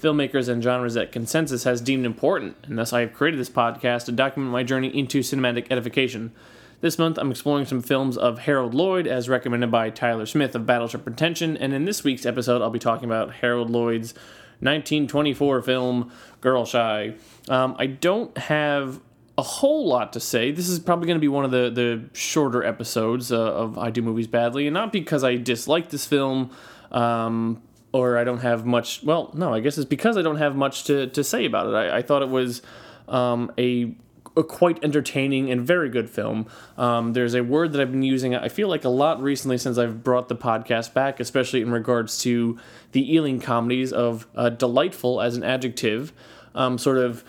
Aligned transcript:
filmmakers, 0.00 0.48
and 0.48 0.62
genres 0.62 0.94
that 0.94 1.12
consensus 1.12 1.64
has 1.64 1.80
deemed 1.80 2.06
important, 2.06 2.56
and 2.64 2.78
thus 2.78 2.92
I 2.92 3.00
have 3.00 3.14
created 3.14 3.40
this 3.40 3.50
podcast 3.50 4.04
to 4.06 4.12
document 4.12 4.52
my 4.52 4.62
journey 4.62 4.88
into 4.88 5.20
cinematic 5.20 5.66
edification. 5.70 6.32
This 6.80 6.98
month, 6.98 7.16
I'm 7.18 7.30
exploring 7.30 7.64
some 7.64 7.80
films 7.80 8.18
of 8.18 8.40
Harold 8.40 8.74
Lloyd, 8.74 9.06
as 9.06 9.28
recommended 9.28 9.70
by 9.70 9.88
Tyler 9.90 10.26
Smith 10.26 10.54
of 10.54 10.66
Battleship 10.66 11.04
Pretension, 11.04 11.56
and 11.56 11.72
in 11.72 11.86
this 11.86 12.04
week's 12.04 12.26
episode, 12.26 12.60
I'll 12.60 12.70
be 12.70 12.78
talking 12.78 13.06
about 13.06 13.34
Harold 13.36 13.70
Lloyd's 13.70 14.12
1924 14.60 15.62
film 15.62 16.12
Girl 16.40 16.64
Shy. 16.64 17.14
Um, 17.48 17.76
I 17.78 17.86
don't 17.86 18.36
have 18.36 19.00
a 19.38 19.42
whole 19.42 19.86
lot 19.86 20.12
to 20.14 20.20
say. 20.20 20.50
This 20.50 20.68
is 20.68 20.78
probably 20.78 21.06
going 21.06 21.16
to 21.16 21.20
be 21.20 21.28
one 21.28 21.44
of 21.44 21.50
the, 21.50 21.70
the 21.70 22.18
shorter 22.18 22.64
episodes 22.64 23.30
uh, 23.30 23.38
of 23.38 23.78
I 23.78 23.90
Do 23.90 24.02
Movies 24.02 24.26
Badly, 24.26 24.66
and 24.66 24.74
not 24.74 24.92
because 24.92 25.24
I 25.24 25.36
dislike 25.36 25.90
this 25.90 26.06
film 26.06 26.50
um, 26.90 27.62
or 27.96 28.18
I 28.18 28.24
don't 28.24 28.42
have 28.50 28.66
much. 28.66 29.02
Well, 29.02 29.30
no, 29.34 29.54
I 29.54 29.60
guess 29.60 29.78
it's 29.78 29.88
because 29.88 30.16
I 30.16 30.22
don't 30.22 30.36
have 30.36 30.54
much 30.56 30.84
to, 30.84 31.06
to 31.08 31.22
say 31.24 31.44
about 31.44 31.66
it. 31.68 31.74
I, 31.74 31.98
I 31.98 32.02
thought 32.02 32.22
it 32.22 32.28
was 32.28 32.62
um, 33.08 33.52
a 33.58 33.94
a 34.36 34.44
quite 34.44 34.84
entertaining 34.84 35.50
and 35.50 35.66
very 35.66 35.88
good 35.88 36.10
film. 36.10 36.46
Um, 36.76 37.14
there's 37.14 37.34
a 37.34 37.42
word 37.42 37.72
that 37.72 37.80
I've 37.80 37.90
been 37.90 38.02
using, 38.02 38.34
I 38.34 38.48
feel 38.48 38.68
like 38.68 38.84
a 38.84 38.90
lot 38.90 39.22
recently 39.22 39.56
since 39.56 39.78
I've 39.78 40.04
brought 40.04 40.28
the 40.28 40.36
podcast 40.36 40.92
back, 40.92 41.20
especially 41.20 41.62
in 41.62 41.70
regards 41.70 42.20
to 42.22 42.58
the 42.92 43.14
Ealing 43.14 43.40
comedies 43.40 43.94
of 43.94 44.26
uh, 44.36 44.50
delightful 44.50 45.22
as 45.22 45.38
an 45.38 45.42
adjective, 45.42 46.12
um, 46.54 46.76
sort 46.76 46.98
of 46.98 47.24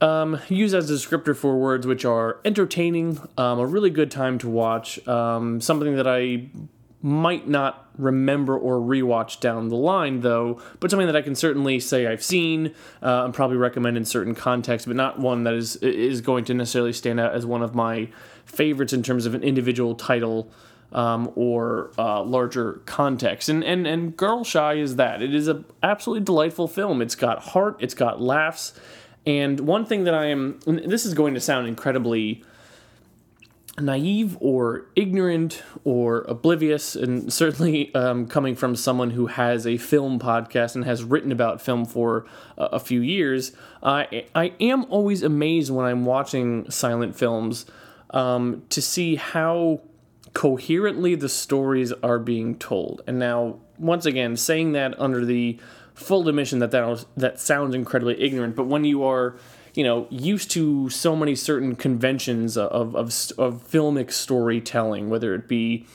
um, 0.00 0.40
used 0.48 0.74
as 0.74 0.90
a 0.90 0.94
descriptor 0.94 1.36
for 1.36 1.58
words 1.58 1.86
which 1.86 2.06
are 2.06 2.40
entertaining, 2.44 3.20
um, 3.36 3.58
a 3.58 3.66
really 3.66 3.90
good 3.90 4.10
time 4.10 4.38
to 4.38 4.48
watch, 4.48 5.06
um, 5.06 5.60
something 5.60 5.96
that 5.96 6.08
I 6.08 6.48
might 7.02 7.48
not 7.48 7.88
remember 7.98 8.56
or 8.56 8.78
rewatch 8.78 9.40
down 9.40 9.68
the 9.68 9.76
line, 9.76 10.20
though, 10.20 10.62
but 10.78 10.90
something 10.90 11.06
that 11.06 11.16
I 11.16 11.22
can 11.22 11.34
certainly 11.34 11.80
say 11.80 12.06
I've 12.06 12.22
seen 12.22 12.74
uh, 13.02 13.24
and 13.24 13.34
probably 13.34 13.56
recommend 13.56 13.96
in 13.96 14.04
certain 14.04 14.34
contexts, 14.34 14.86
but 14.86 14.96
not 14.96 15.18
one 15.18 15.42
that 15.44 15.54
is 15.54 15.76
is 15.76 16.20
going 16.20 16.44
to 16.46 16.54
necessarily 16.54 16.92
stand 16.92 17.20
out 17.20 17.34
as 17.34 17.44
one 17.44 17.62
of 17.62 17.74
my 17.74 18.08
favorites 18.46 18.92
in 18.92 19.02
terms 19.02 19.26
of 19.26 19.34
an 19.34 19.42
individual 19.42 19.94
title 19.94 20.50
um, 20.92 21.30
or 21.34 21.90
uh, 21.98 22.22
larger 22.22 22.74
context. 22.86 23.48
And 23.48 23.64
and 23.64 23.86
and 23.86 24.16
Girl 24.16 24.44
Shy 24.44 24.74
is 24.74 24.96
that. 24.96 25.22
It 25.22 25.34
is 25.34 25.48
a 25.48 25.64
absolutely 25.82 26.24
delightful 26.24 26.68
film. 26.68 27.02
It's 27.02 27.16
got 27.16 27.40
heart. 27.42 27.76
It's 27.80 27.94
got 27.94 28.20
laughs. 28.20 28.78
And 29.26 29.60
one 29.60 29.86
thing 29.86 30.04
that 30.04 30.14
I 30.14 30.26
am, 30.26 30.58
this 30.66 31.06
is 31.06 31.14
going 31.14 31.34
to 31.34 31.40
sound 31.40 31.68
incredibly 31.68 32.42
naive 33.80 34.36
or 34.40 34.86
ignorant 34.94 35.62
or 35.84 36.22
oblivious, 36.28 36.94
and 36.94 37.32
certainly 37.32 37.94
um, 37.94 38.26
coming 38.26 38.54
from 38.54 38.76
someone 38.76 39.10
who 39.10 39.26
has 39.26 39.66
a 39.66 39.78
film 39.78 40.18
podcast 40.18 40.74
and 40.74 40.84
has 40.84 41.02
written 41.02 41.32
about 41.32 41.60
film 41.60 41.84
for 41.84 42.26
a, 42.58 42.64
a 42.64 42.80
few 42.80 43.00
years, 43.00 43.52
I, 43.82 44.26
I 44.34 44.52
am 44.60 44.84
always 44.90 45.22
amazed 45.22 45.70
when 45.70 45.86
I'm 45.86 46.04
watching 46.04 46.70
silent 46.70 47.16
films 47.16 47.66
um, 48.10 48.62
to 48.68 48.82
see 48.82 49.16
how 49.16 49.80
coherently 50.34 51.14
the 51.14 51.28
stories 51.28 51.92
are 52.02 52.18
being 52.18 52.56
told. 52.56 53.02
And 53.06 53.18
now, 53.18 53.58
once 53.78 54.06
again, 54.06 54.36
saying 54.36 54.72
that 54.72 54.98
under 55.00 55.24
the 55.24 55.58
full 55.94 56.28
admission 56.28 56.58
that 56.60 56.70
that, 56.70 57.04
that 57.16 57.40
sounds 57.40 57.74
incredibly 57.74 58.20
ignorant, 58.20 58.56
but 58.56 58.64
when 58.64 58.84
you 58.84 59.04
are 59.04 59.36
you 59.74 59.84
know 59.84 60.06
used 60.10 60.50
to 60.52 60.88
so 60.90 61.16
many 61.16 61.34
certain 61.34 61.76
conventions 61.76 62.56
of 62.56 62.94
of, 62.94 63.08
of 63.38 63.70
filmic 63.70 64.12
storytelling, 64.12 65.10
whether 65.10 65.34
it 65.34 65.48
be 65.48 65.86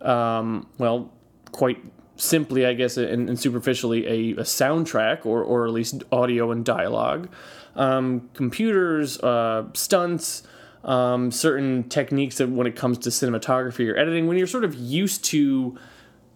um, 0.00 0.66
well 0.78 1.10
quite 1.52 1.78
simply, 2.16 2.66
I 2.66 2.74
guess, 2.74 2.96
and, 2.96 3.28
and 3.28 3.38
superficially 3.38 4.06
a, 4.06 4.40
a, 4.40 4.44
soundtrack 4.44 5.24
or 5.26 5.42
or 5.42 5.66
at 5.66 5.72
least 5.72 6.02
audio 6.12 6.50
and 6.50 6.64
dialogue, 6.64 7.28
um, 7.76 8.28
computers, 8.34 9.18
uh, 9.20 9.64
stunts. 9.74 10.42
Um, 10.84 11.30
certain 11.30 11.88
techniques 11.88 12.38
that 12.38 12.48
when 12.48 12.66
it 12.66 12.74
comes 12.74 12.98
to 12.98 13.10
cinematography 13.10 13.88
or 13.88 13.96
editing, 13.96 14.26
when 14.26 14.36
you're 14.36 14.48
sort 14.48 14.64
of 14.64 14.74
used 14.74 15.24
to 15.26 15.78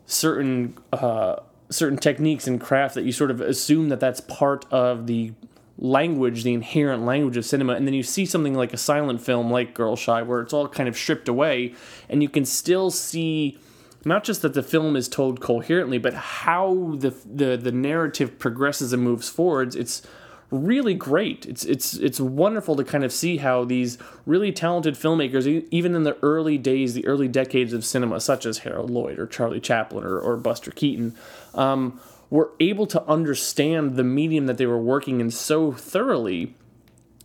certain 0.05 0.79
uh, 0.93 1.41
certain 1.69 1.99
techniques 1.99 2.47
and 2.47 2.61
craft 2.61 2.95
that 2.95 3.05
you 3.05 3.11
sort 3.11 3.33
of 3.33 3.41
assume 3.41 3.89
that 3.89 4.01
that's 4.01 4.21
part 4.21 4.65
of 4.73 5.09
the 5.09 5.33
language, 5.79 6.43
the 6.43 6.55
inherent 6.55 7.05
language 7.05 7.37
of 7.37 7.45
cinema, 7.45 7.75
and 7.75 7.87
then 7.87 7.95
you 7.95 8.03
see 8.03 8.25
something 8.25 8.55
like 8.55 8.73
a 8.73 8.79
silent 8.79 9.21
film 9.21 9.51
like 9.51 9.75
Girl 9.75 9.97
Shy, 9.97 10.23
where 10.23 10.41
it's 10.41 10.53
all 10.53 10.69
kind 10.69 10.89
of 10.89 10.97
stripped 10.97 11.29
away, 11.29 11.75
and 12.09 12.23
you 12.23 12.29
can 12.29 12.45
still 12.45 12.91
see 12.91 13.59
not 14.05 14.23
just 14.25 14.43
that 14.43 14.55
the 14.55 14.63
film 14.63 14.97
is 14.97 15.09
told 15.09 15.41
coherently, 15.41 15.99
but 15.99 16.15
how 16.15 16.95
the 16.97 17.15
the, 17.27 17.57
the 17.57 17.73
narrative 17.73 18.39
progresses 18.39 18.93
and 18.93 19.03
moves 19.03 19.29
forwards. 19.29 19.75
It's 19.75 20.03
really 20.51 20.95
great. 20.95 21.45
It's 21.45 21.65
it's 21.65 21.95
it's 21.95 22.21
wonderful 22.21 22.77
to 22.77 22.85
kind 22.85 23.05
of 23.05 23.13
see 23.13 23.39
how 23.39 23.65
these 23.65 23.99
really 24.25 24.53
talented 24.53 24.95
filmmakers, 24.95 25.67
even 25.71 25.95
in 25.95 26.05
the 26.05 26.17
early 26.23 26.57
days, 26.57 26.95
the 26.95 27.07
early 27.07 27.29
decades 27.29 27.73
of 27.73 27.85
cinema, 27.85 28.21
such 28.21 28.47
as 28.47 28.59
Harold 28.59 28.91
Lloyd 28.91 29.19
or 29.19 29.27
Charlie 29.27 29.61
Chaplin 29.61 30.05
or, 30.05 30.19
or 30.19 30.37
Buster 30.37 30.71
Keaton. 30.71 31.17
Um, 31.55 32.01
were 32.31 32.53
able 32.59 32.87
to 32.87 33.03
understand 33.05 33.97
the 33.97 34.05
medium 34.05 34.47
that 34.47 34.59
they 34.59 34.67
were 34.67 34.81
working 34.81 35.21
in 35.21 35.31
so 35.31 35.73
thoroughly 35.73 36.55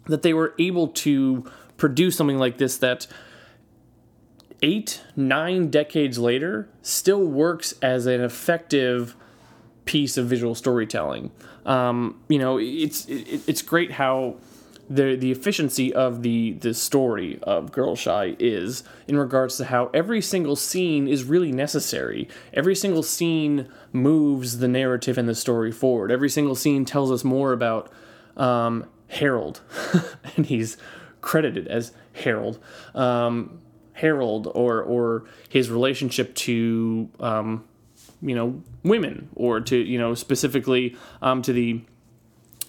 that 0.06 0.22
they 0.22 0.34
were 0.34 0.54
able 0.60 0.88
to 0.88 1.50
produce 1.78 2.16
something 2.16 2.38
like 2.38 2.58
this 2.58 2.78
that 2.78 3.08
eight, 4.62 5.02
nine 5.16 5.70
decades 5.70 6.20
later 6.20 6.70
still 6.82 7.26
works 7.26 7.74
as 7.82 8.06
an 8.06 8.22
effective 8.22 9.16
piece 9.86 10.18
of 10.18 10.28
visual 10.28 10.56
storytelling. 10.56 11.32
Um, 11.66 12.22
you 12.28 12.40
know, 12.40 12.58
it's 12.60 13.06
it, 13.06 13.42
it's 13.48 13.62
great 13.62 13.92
how 13.92 14.36
the 14.92 15.16
the 15.16 15.32
efficiency 15.32 15.94
of 15.94 16.22
the 16.22 16.54
the 16.54 16.74
story 16.74 17.40
of 17.44 17.72
Girl 17.72 17.96
Shy 17.96 18.36
is 18.40 18.84
in 19.08 19.18
regards 19.18 19.56
to 19.58 19.66
how 19.66 19.90
every 19.94 20.22
single 20.22 20.58
scene 20.58 21.08
is 21.08 21.24
really 21.24 21.52
necessary. 21.54 22.28
Every 22.54 22.76
single 22.76 23.02
scene 23.02 23.70
moves 23.94 24.58
the 24.58 24.68
narrative 24.68 25.18
and 25.18 25.30
the 25.30 25.36
story 25.36 25.72
forward. 25.72 26.12
Every 26.12 26.30
single 26.30 26.56
scene 26.56 26.84
tells 26.84 27.10
us 27.10 27.24
more 27.24 27.54
about 27.54 27.90
um, 28.36 28.86
Harold, 29.08 29.62
and 30.36 30.46
he's 30.46 30.76
credited 31.22 31.68
as 31.70 31.94
Harold. 32.14 32.60
Um, 32.94 33.62
Harold, 33.94 34.48
or 34.54 34.84
or 34.84 35.24
his 35.48 35.70
relationship 35.70 36.36
to 36.36 37.10
um, 37.22 37.64
you 38.22 38.36
know 38.36 38.62
women, 38.84 39.30
or 39.36 39.62
to 39.62 39.78
you 39.78 39.98
know 39.98 40.16
specifically 40.16 40.98
um, 41.22 41.42
to 41.44 41.54
the 41.54 41.82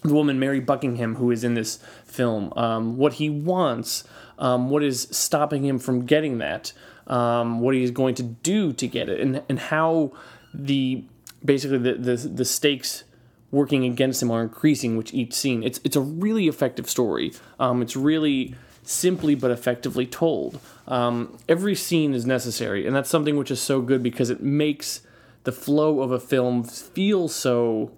the 0.03 0.13
woman 0.13 0.39
Mary 0.39 0.59
Buckingham 0.59 1.15
who 1.15 1.31
is 1.31 1.43
in 1.43 1.53
this 1.53 1.79
film, 2.05 2.53
um, 2.55 2.97
what 2.97 3.13
he 3.13 3.29
wants, 3.29 4.03
um, 4.37 4.69
what 4.69 4.83
is 4.83 5.07
stopping 5.11 5.65
him 5.65 5.79
from 5.79 6.05
getting 6.05 6.37
that, 6.39 6.73
um, 7.07 7.59
what 7.59 7.75
he's 7.75 7.91
going 7.91 8.15
to 8.15 8.23
do 8.23 8.73
to 8.73 8.87
get 8.87 9.09
it, 9.09 9.19
and 9.19 9.41
and 9.49 9.59
how 9.59 10.11
the 10.53 11.03
basically 11.43 11.77
the 11.77 11.93
the, 11.93 12.15
the 12.15 12.45
stakes 12.45 13.03
working 13.51 13.85
against 13.85 14.21
him 14.21 14.31
are 14.31 14.41
increasing 14.41 14.97
with 14.97 15.13
each 15.13 15.33
scene. 15.33 15.63
It's 15.63 15.79
it's 15.83 15.95
a 15.95 16.01
really 16.01 16.47
effective 16.47 16.89
story. 16.89 17.33
Um, 17.59 17.81
it's 17.81 17.95
really 17.95 18.55
simply 18.83 19.35
but 19.35 19.51
effectively 19.51 20.05
told. 20.05 20.59
Um, 20.87 21.37
every 21.47 21.75
scene 21.75 22.13
is 22.13 22.25
necessary, 22.25 22.85
and 22.85 22.95
that's 22.95 23.09
something 23.09 23.37
which 23.37 23.51
is 23.51 23.61
so 23.61 23.81
good 23.81 24.03
because 24.03 24.29
it 24.29 24.41
makes 24.41 25.01
the 25.43 25.51
flow 25.51 26.01
of 26.01 26.11
a 26.11 26.19
film 26.19 26.63
feel 26.63 27.27
so 27.27 27.91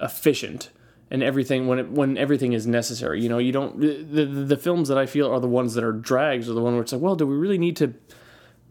efficient 0.00 0.70
and 1.12 1.22
everything 1.22 1.66
when 1.66 1.78
it, 1.78 1.90
when 1.90 2.16
everything 2.16 2.54
is 2.54 2.66
necessary. 2.66 3.20
You 3.20 3.28
know, 3.28 3.36
you 3.36 3.52
don't 3.52 3.78
the, 3.78 4.24
the, 4.24 4.56
films 4.56 4.88
that 4.88 4.96
I 4.96 5.04
feel 5.04 5.30
are 5.30 5.38
the 5.38 5.46
ones 5.46 5.74
that 5.74 5.84
are 5.84 5.92
drags 5.92 6.48
are 6.48 6.54
the 6.54 6.62
one 6.62 6.72
where 6.72 6.82
it's 6.82 6.92
like, 6.92 7.02
well, 7.02 7.14
do 7.14 7.26
we 7.26 7.36
really 7.36 7.58
need 7.58 7.76
to 7.76 7.92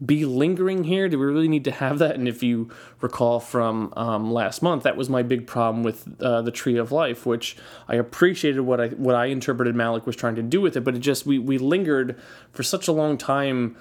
be 0.04 0.24
lingering 0.24 0.82
here? 0.82 1.08
Do 1.08 1.20
we 1.20 1.24
really 1.24 1.46
need 1.46 1.62
to 1.66 1.70
have 1.70 2.00
that? 2.00 2.16
And 2.16 2.26
if 2.26 2.42
you 2.42 2.68
recall 3.00 3.38
from 3.38 3.94
um, 3.96 4.32
last 4.32 4.60
month, 4.60 4.82
that 4.82 4.96
was 4.96 5.08
my 5.08 5.22
big 5.22 5.46
problem 5.46 5.84
with 5.84 6.20
uh, 6.20 6.42
the 6.42 6.50
Tree 6.50 6.76
of 6.76 6.90
Life, 6.90 7.24
which 7.24 7.56
I 7.86 7.94
appreciated 7.94 8.62
what 8.62 8.80
I 8.80 8.88
what 8.88 9.14
I 9.14 9.26
interpreted 9.26 9.76
Malick 9.76 10.04
was 10.04 10.16
trying 10.16 10.34
to 10.34 10.42
do 10.42 10.60
with 10.60 10.76
it, 10.76 10.80
but 10.80 10.96
it 10.96 10.98
just 10.98 11.24
we 11.24 11.38
we 11.38 11.58
lingered 11.58 12.20
for 12.50 12.64
such 12.64 12.88
a 12.88 12.92
long 12.92 13.16
time 13.16 13.76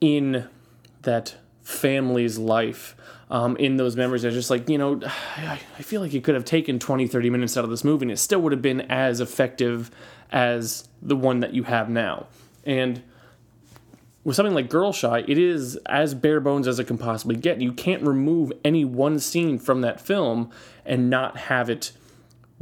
in 0.00 0.48
that 1.02 1.34
family's 1.64 2.38
life 2.38 2.94
um, 3.30 3.56
in 3.56 3.76
those 3.76 3.96
memories. 3.96 4.24
I 4.24 4.30
just 4.30 4.50
like, 4.50 4.68
you 4.68 4.78
know, 4.78 5.00
I, 5.36 5.58
I 5.78 5.82
feel 5.82 6.00
like 6.00 6.12
you 6.12 6.20
could 6.20 6.36
have 6.36 6.44
taken 6.44 6.78
20, 6.78 7.08
30 7.08 7.30
minutes 7.30 7.56
out 7.56 7.64
of 7.64 7.70
this 7.70 7.82
movie 7.82 8.04
and 8.04 8.12
it 8.12 8.18
still 8.18 8.40
would 8.42 8.52
have 8.52 8.62
been 8.62 8.82
as 8.82 9.20
effective 9.20 9.90
as 10.30 10.88
the 11.02 11.16
one 11.16 11.40
that 11.40 11.54
you 11.54 11.64
have 11.64 11.88
now. 11.88 12.26
And 12.64 13.02
with 14.22 14.36
something 14.36 14.54
like 14.54 14.70
Girl 14.70 14.92
Shy, 14.92 15.24
it 15.26 15.38
is 15.38 15.76
as 15.86 16.14
bare 16.14 16.40
bones 16.40 16.66
as 16.66 16.78
it 16.78 16.84
can 16.84 16.96
possibly 16.96 17.36
get. 17.36 17.60
You 17.60 17.72
can't 17.72 18.02
remove 18.02 18.52
any 18.64 18.84
one 18.84 19.18
scene 19.18 19.58
from 19.58 19.82
that 19.82 20.00
film 20.00 20.50
and 20.86 21.10
not 21.10 21.36
have 21.36 21.68
it 21.68 21.92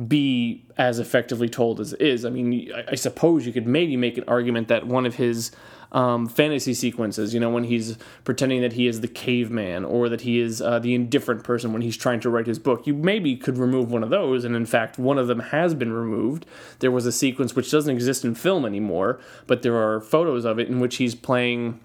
be 0.09 0.65
as 0.77 0.99
effectively 0.99 1.49
told 1.49 1.79
as 1.81 1.93
it 1.93 2.01
is. 2.01 2.25
I 2.25 2.31
mean, 2.31 2.73
I 2.89 2.95
suppose 2.97 3.47
you 3.47 3.53
could 3.53 3.67
maybe 3.67 3.97
make 3.97 4.19
an 4.19 4.25
argument 4.27 4.69
that 4.69 4.87
one 4.87 5.07
of 5.07 5.17
his 5.17 5.53
um, 5.93 6.27
fantasy 6.27 6.73
sequences, 6.73 7.35
you 7.35 7.41
know, 7.41 7.51
when 7.51 7.65
he's 7.65 7.99
pretending 8.25 8.63
that 8.63 8.73
he 8.73 8.87
is 8.87 9.03
the 9.03 9.09
caveman 9.09 9.85
or 9.85 10.09
that 10.09 10.23
he 10.23 10.41
is 10.41 10.61
uh, 10.61 10.79
the 10.79 10.95
indifferent 10.95 11.45
person 11.45 11.73
when 11.73 11.83
he's 11.83 11.97
trying 11.97 12.19
to 12.21 12.31
write 12.31 12.47
his 12.47 12.59
book, 12.59 12.87
you 12.87 12.95
maybe 12.95 13.37
could 13.37 13.59
remove 13.59 13.93
one 13.93 14.03
of 14.03 14.11
those. 14.11 14.45
And 14.45 14.57
in 14.57 14.67
fact, 14.67 14.99
one 14.99 15.19
of 15.19 15.27
them 15.27 15.41
has 15.41 15.75
been 15.75 15.93
removed. 15.93 16.47
There 16.79 16.91
was 16.91 17.05
a 17.05 17.13
sequence 17.13 17.55
which 17.55 17.71
doesn't 17.71 17.95
exist 17.95 18.25
in 18.25 18.35
film 18.35 18.65
anymore, 18.65 19.21
but 19.47 19.63
there 19.63 19.77
are 19.77 20.01
photos 20.01 20.47
of 20.47 20.59
it 20.59 20.69
in 20.69 20.81
which 20.81 20.97
he's 20.97 21.15
playing 21.15 21.79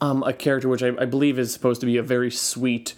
um, 0.00 0.22
a 0.24 0.32
character 0.32 0.68
which 0.68 0.82
I, 0.82 0.88
I 0.98 1.04
believe 1.04 1.38
is 1.38 1.52
supposed 1.52 1.80
to 1.82 1.86
be 1.86 1.96
a 1.96 2.02
very 2.02 2.32
sweet 2.32 2.94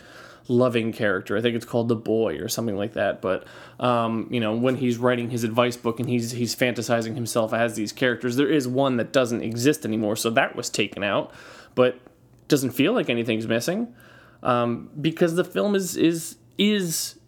loving 0.48 0.92
character. 0.92 1.36
I 1.36 1.40
think 1.40 1.56
it's 1.56 1.64
called 1.64 1.88
the 1.88 1.96
boy 1.96 2.36
or 2.36 2.48
something 2.48 2.76
like 2.76 2.94
that. 2.94 3.20
But 3.20 3.46
um, 3.80 4.28
you 4.30 4.40
know, 4.40 4.54
when 4.54 4.76
he's 4.76 4.98
writing 4.98 5.30
his 5.30 5.44
advice 5.44 5.76
book 5.76 6.00
and 6.00 6.08
he's 6.08 6.32
he's 6.32 6.54
fantasizing 6.54 7.14
himself 7.14 7.52
as 7.52 7.74
these 7.74 7.92
characters, 7.92 8.36
there 8.36 8.50
is 8.50 8.66
one 8.66 8.96
that 8.96 9.12
doesn't 9.12 9.42
exist 9.42 9.84
anymore. 9.84 10.16
So 10.16 10.30
that 10.30 10.56
was 10.56 10.70
taken 10.70 11.02
out, 11.02 11.32
but 11.74 11.98
doesn't 12.48 12.70
feel 12.70 12.92
like 12.92 13.08
anything's 13.08 13.46
missing 13.46 13.94
um, 14.42 14.90
because 15.00 15.34
the 15.34 15.44
film 15.44 15.74
is 15.74 15.96
is 15.96 16.36
is 16.58 17.18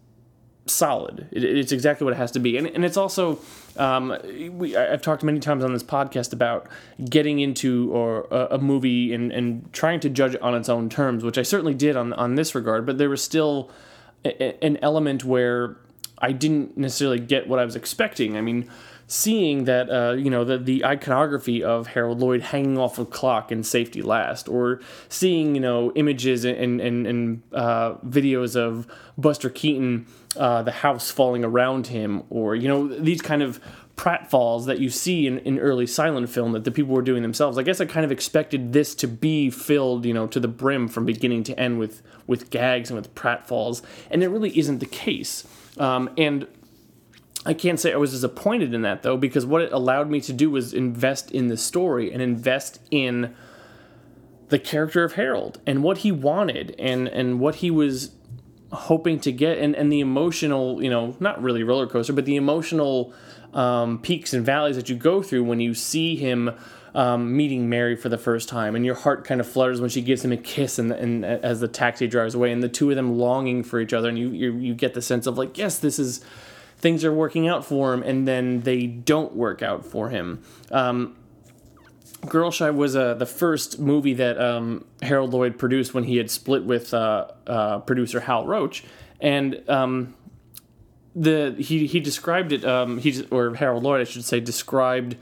solid. 0.65 1.27
It, 1.31 1.43
it's 1.43 1.71
exactly 1.71 2.05
what 2.05 2.13
it 2.13 2.17
has 2.17 2.31
to 2.31 2.39
be, 2.39 2.57
and 2.57 2.67
and 2.67 2.85
it's 2.85 2.97
also. 2.97 3.39
Um, 3.77 4.17
we, 4.53 4.77
I've 4.77 5.01
talked 5.01 5.21
many 5.21 5.41
times 5.41 5.61
on 5.61 5.73
this 5.73 5.83
podcast 5.83 6.31
about 6.31 6.67
getting 7.09 7.39
into 7.39 7.91
or 7.91 8.25
a, 8.31 8.55
a, 8.55 8.57
movie 8.57 9.13
and, 9.13 9.33
and 9.33 9.69
trying 9.73 9.99
to 9.99 10.09
judge 10.09 10.33
it 10.33 10.41
on 10.41 10.55
its 10.55 10.69
own 10.69 10.87
terms, 10.87 11.25
which 11.25 11.37
I 11.37 11.41
certainly 11.41 11.73
did 11.73 11.97
on 11.97 12.13
on 12.13 12.35
this 12.35 12.55
regard. 12.55 12.85
But 12.85 12.97
there 12.97 13.09
was 13.09 13.21
still 13.21 13.69
a, 14.23 14.63
an 14.63 14.77
element 14.81 15.25
where 15.25 15.75
I 16.19 16.31
didn't 16.31 16.77
necessarily 16.77 17.19
get 17.19 17.47
what 17.47 17.59
I 17.59 17.65
was 17.65 17.75
expecting. 17.75 18.37
I 18.37 18.41
mean, 18.41 18.69
seeing 19.07 19.65
that 19.65 19.89
uh, 19.89 20.13
you 20.13 20.29
know 20.29 20.43
the 20.43 20.57
the 20.57 20.83
iconography 20.85 21.63
of 21.63 21.87
Harold 21.87 22.19
Lloyd 22.19 22.41
hanging 22.41 22.77
off 22.77 22.97
a 22.99 23.05
clock 23.05 23.51
in 23.51 23.63
Safety 23.63 24.01
Last, 24.01 24.49
or 24.49 24.81
seeing 25.09 25.55
you 25.55 25.61
know 25.61 25.91
images 25.93 26.45
and 26.45 26.81
and, 26.81 27.07
and 27.07 27.41
uh, 27.53 27.95
videos 28.05 28.55
of 28.55 28.87
Buster 29.17 29.49
Keaton, 29.49 30.07
uh, 30.35 30.63
the 30.63 30.71
house 30.71 31.11
falling 31.11 31.43
around 31.43 31.87
him, 31.87 32.23
or 32.29 32.55
you 32.55 32.67
know 32.67 32.87
these 32.87 33.21
kind 33.21 33.43
of 33.43 33.59
pratfalls 33.95 34.65
that 34.65 34.79
you 34.79 34.89
see 34.89 35.25
in, 35.25 35.39
in 35.39 35.57
early 35.57 35.87
silent 35.87 36.29
film 36.29 36.51
that 36.51 36.65
the 36.65 36.71
people 36.71 36.93
were 36.93 37.01
doing 37.01 37.21
themselves. 37.21 37.57
I 37.57 37.63
guess 37.63 37.79
I 37.79 37.85
kind 37.85 38.03
of 38.03 38.11
expected 38.11 38.73
this 38.73 38.93
to 38.95 39.07
be 39.07 39.49
filled, 39.49 40.05
you 40.05 40.13
know, 40.13 40.27
to 40.27 40.39
the 40.39 40.49
brim 40.49 40.89
from 40.89 41.05
beginning 41.05 41.43
to 41.45 41.59
end 41.59 41.79
with 41.79 42.01
with 42.27 42.49
gags 42.49 42.89
and 42.89 42.97
with 42.97 43.13
pratfalls, 43.15 43.81
and 44.09 44.23
it 44.23 44.29
really 44.29 44.57
isn't 44.57 44.79
the 44.79 44.85
case. 44.85 45.47
Um, 45.77 46.09
and 46.17 46.47
I 47.45 47.53
can't 47.53 47.79
say 47.79 47.93
I 47.93 47.97
was 47.97 48.11
disappointed 48.11 48.73
in 48.73 48.81
that 48.81 49.03
though, 49.03 49.17
because 49.17 49.45
what 49.45 49.61
it 49.61 49.71
allowed 49.71 50.09
me 50.09 50.19
to 50.21 50.33
do 50.33 50.49
was 50.49 50.73
invest 50.73 51.31
in 51.31 51.47
the 51.47 51.57
story 51.57 52.11
and 52.11 52.21
invest 52.21 52.79
in 52.89 53.35
the 54.49 54.59
character 54.59 55.03
of 55.03 55.13
Harold 55.13 55.59
and 55.65 55.83
what 55.83 55.99
he 55.99 56.11
wanted 56.11 56.75
and 56.77 57.07
and 57.07 57.39
what 57.39 57.55
he 57.55 57.71
was 57.71 58.11
hoping 58.71 59.19
to 59.21 59.31
get 59.31 59.57
and, 59.57 59.75
and 59.75 59.91
the 59.91 59.99
emotional, 59.99 60.83
you 60.83 60.89
know, 60.89 61.15
not 61.19 61.41
really 61.41 61.63
roller 61.63 61.87
coaster, 61.87 62.13
but 62.13 62.25
the 62.25 62.35
emotional 62.35 63.13
um, 63.53 63.99
peaks 63.99 64.33
and 64.33 64.45
valleys 64.45 64.75
that 64.75 64.89
you 64.89 64.95
go 64.95 65.21
through 65.21 65.43
when 65.43 65.59
you 65.59 65.73
see 65.73 66.15
him 66.15 66.51
um, 66.93 67.35
meeting 67.35 67.69
Mary 67.69 67.95
for 67.95 68.09
the 68.09 68.17
first 68.17 68.47
time, 68.49 68.75
and 68.75 68.85
your 68.85 68.95
heart 68.95 69.25
kind 69.25 69.41
of 69.41 69.47
flutters 69.47 69.81
when 69.81 69.89
she 69.89 70.01
gives 70.01 70.23
him 70.23 70.31
a 70.31 70.37
kiss, 70.37 70.79
and, 70.79 70.91
and 70.91 71.25
as 71.25 71.59
the 71.59 71.67
taxi 71.67 72.07
drives 72.07 72.35
away, 72.35 72.51
and 72.51 72.63
the 72.63 72.69
two 72.69 72.89
of 72.89 72.95
them 72.95 73.17
longing 73.17 73.63
for 73.63 73.79
each 73.81 73.93
other, 73.93 74.07
and 74.07 74.17
you 74.17 74.29
you, 74.29 74.53
you 74.57 74.73
get 74.73 74.93
the 74.93 75.01
sense 75.01 75.27
of 75.27 75.37
like, 75.37 75.57
yes, 75.57 75.77
this 75.77 75.99
is 75.99 76.23
things 76.85 77.03
are 77.03 77.11
working 77.11 77.47
out 77.47 77.65
for 77.65 77.95
him, 77.95 78.03
and 78.03 78.27
then 78.27 78.61
they 78.61 78.85
don't 78.85 79.35
work 79.35 79.63
out 79.63 79.83
for 79.83 80.09
him. 80.09 80.43
Um, 80.69 81.15
Girl 82.27 82.51
Shy 82.51 82.69
was 82.69 82.95
uh, 82.95 83.15
the 83.15 83.25
first 83.25 83.79
movie 83.79 84.13
that 84.13 84.39
um, 84.39 84.85
Harold 85.01 85.33
Lloyd 85.33 85.57
produced 85.57 85.95
when 85.95 86.03
he 86.03 86.17
had 86.17 86.29
split 86.29 86.63
with 86.63 86.93
uh, 86.93 87.25
uh, 87.47 87.79
producer 87.79 88.19
Hal 88.19 88.45
Roach, 88.45 88.83
and 89.19 89.67
um, 89.67 90.13
the 91.15 91.55
he 91.57 91.87
he 91.87 91.99
described 91.99 92.51
it. 92.51 92.63
Um, 92.63 92.99
he 92.99 93.25
or 93.31 93.55
Harold 93.55 93.81
Lloyd, 93.81 94.01
I 94.01 94.03
should 94.03 94.23
say, 94.23 94.39
described 94.39 95.17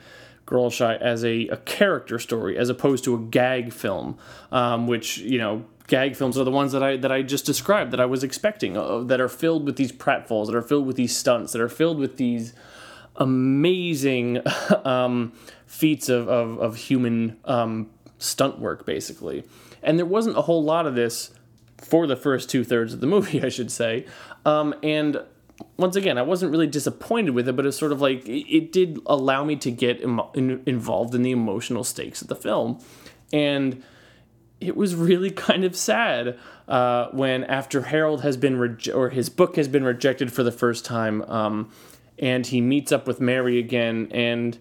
Girl 0.45 0.69
Shy 0.69 0.95
as 0.97 1.23
a, 1.23 1.47
a 1.47 1.55
character 1.55 2.19
story 2.19 2.57
as 2.57 2.67
opposed 2.67 3.05
to 3.05 3.15
a 3.15 3.19
gag 3.19 3.71
film, 3.71 4.17
um, 4.51 4.85
which 4.85 5.17
you 5.19 5.37
know 5.37 5.63
gag 5.87 6.15
films 6.15 6.37
are 6.37 6.43
the 6.43 6.51
ones 6.51 6.71
that 6.71 6.83
I 6.83 6.97
that 6.97 7.11
I 7.11 7.21
just 7.21 7.45
described 7.45 7.91
that 7.91 7.99
I 7.99 8.05
was 8.05 8.23
expecting 8.23 8.77
uh, 8.77 8.99
that 8.99 9.19
are 9.19 9.29
filled 9.29 9.65
with 9.65 9.75
these 9.75 9.91
pratfalls, 9.91 10.47
that 10.47 10.55
are 10.55 10.61
filled 10.61 10.87
with 10.87 10.95
these 10.95 11.15
stunts, 11.15 11.53
that 11.53 11.61
are 11.61 11.69
filled 11.69 11.97
with 11.97 12.17
these 12.17 12.53
amazing 13.17 14.41
um, 14.85 15.33
feats 15.65 16.09
of, 16.09 16.27
of, 16.27 16.59
of 16.59 16.75
human 16.75 17.37
um, 17.45 17.89
stunt 18.17 18.59
work, 18.59 18.85
basically. 18.85 19.43
And 19.81 19.97
there 19.97 20.05
wasn't 20.05 20.37
a 20.37 20.41
whole 20.41 20.63
lot 20.63 20.87
of 20.87 20.95
this 20.95 21.31
for 21.77 22.07
the 22.07 22.15
first 22.15 22.49
two 22.49 22.63
thirds 22.63 22.93
of 22.93 23.01
the 23.01 23.07
movie, 23.07 23.43
I 23.43 23.49
should 23.49 23.71
say. 23.71 24.05
Um, 24.45 24.73
and 24.83 25.21
once 25.77 25.95
again, 25.95 26.17
I 26.17 26.21
wasn't 26.21 26.51
really 26.51 26.67
disappointed 26.67 27.31
with 27.31 27.47
it, 27.47 27.55
but 27.55 27.65
it's 27.65 27.77
sort 27.77 27.91
of 27.91 28.01
like 28.01 28.23
it, 28.27 28.71
did 28.71 28.99
allow 29.05 29.43
me 29.43 29.55
to 29.57 29.71
get 29.71 30.01
Im- 30.01 30.21
in, 30.33 30.63
involved 30.65 31.13
in 31.13 31.21
the 31.21 31.31
emotional 31.31 31.83
stakes 31.83 32.21
of 32.21 32.27
the 32.27 32.35
film, 32.35 32.79
and 33.31 33.83
it 34.59 34.75
was 34.75 34.95
really 34.95 35.29
kind 35.31 35.63
of 35.63 35.75
sad 35.75 36.37
uh, 36.67 37.07
when 37.11 37.43
after 37.45 37.83
Harold 37.83 38.21
has 38.21 38.37
been 38.37 38.57
re- 38.57 38.91
or 38.93 39.09
his 39.09 39.29
book 39.29 39.55
has 39.55 39.67
been 39.67 39.83
rejected 39.83 40.31
for 40.31 40.43
the 40.43 40.51
first 40.51 40.85
time, 40.85 41.21
um, 41.23 41.69
and 42.17 42.47
he 42.47 42.61
meets 42.61 42.91
up 42.91 43.07
with 43.07 43.19
Mary 43.19 43.59
again, 43.59 44.07
and 44.11 44.57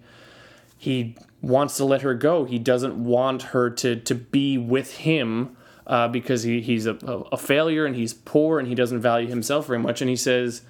he 0.76 1.16
wants 1.40 1.76
to 1.76 1.84
let 1.84 2.02
her 2.02 2.14
go. 2.14 2.44
He 2.44 2.58
doesn't 2.58 2.96
want 2.96 3.42
her 3.42 3.70
to 3.70 3.96
to 3.96 4.14
be 4.14 4.58
with 4.58 4.96
him. 4.98 5.56
Uh, 5.84 6.06
because 6.06 6.44
he, 6.44 6.60
he's 6.60 6.86
a, 6.86 6.94
a 6.94 7.36
failure 7.36 7.84
and 7.84 7.96
he's 7.96 8.14
poor 8.14 8.60
and 8.60 8.68
he 8.68 8.74
doesn't 8.74 9.00
value 9.00 9.26
himself 9.26 9.66
very 9.66 9.80
much. 9.80 10.00
And 10.00 10.08
he 10.08 10.14
says, 10.14 10.62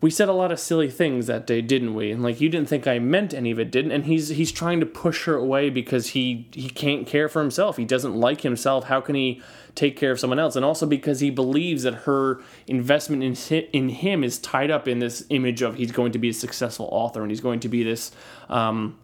we 0.00 0.10
said 0.10 0.28
a 0.28 0.32
lot 0.32 0.52
of 0.52 0.60
silly 0.60 0.90
things 0.90 1.26
that 1.26 1.46
day, 1.46 1.62
didn't 1.62 1.94
we? 1.94 2.10
And 2.10 2.22
like 2.22 2.40
you 2.40 2.48
didn't 2.48 2.68
think 2.68 2.86
I 2.86 2.98
meant 2.98 3.32
any 3.32 3.50
of 3.50 3.58
it, 3.58 3.70
didn't? 3.70 3.92
And 3.92 4.04
he's 4.04 4.28
he's 4.28 4.52
trying 4.52 4.80
to 4.80 4.86
push 4.86 5.24
her 5.24 5.34
away 5.34 5.70
because 5.70 6.08
he 6.08 6.48
he 6.52 6.68
can't 6.68 7.06
care 7.06 7.28
for 7.28 7.40
himself. 7.40 7.76
He 7.76 7.84
doesn't 7.84 8.14
like 8.14 8.42
himself. 8.42 8.84
How 8.84 9.00
can 9.00 9.14
he 9.14 9.42
take 9.74 9.96
care 9.96 10.12
of 10.12 10.20
someone 10.20 10.38
else? 10.38 10.54
And 10.54 10.64
also 10.64 10.86
because 10.86 11.20
he 11.20 11.30
believes 11.30 11.84
that 11.84 11.94
her 11.94 12.40
investment 12.66 13.22
in 13.22 13.62
in 13.72 13.88
him 13.88 14.22
is 14.22 14.38
tied 14.38 14.70
up 14.70 14.86
in 14.86 14.98
this 14.98 15.24
image 15.30 15.62
of 15.62 15.76
he's 15.76 15.92
going 15.92 16.12
to 16.12 16.18
be 16.18 16.28
a 16.28 16.34
successful 16.34 16.88
author 16.92 17.22
and 17.22 17.30
he's 17.30 17.40
going 17.40 17.60
to 17.60 17.68
be 17.68 17.82
this 17.82 18.12
um, 18.50 18.98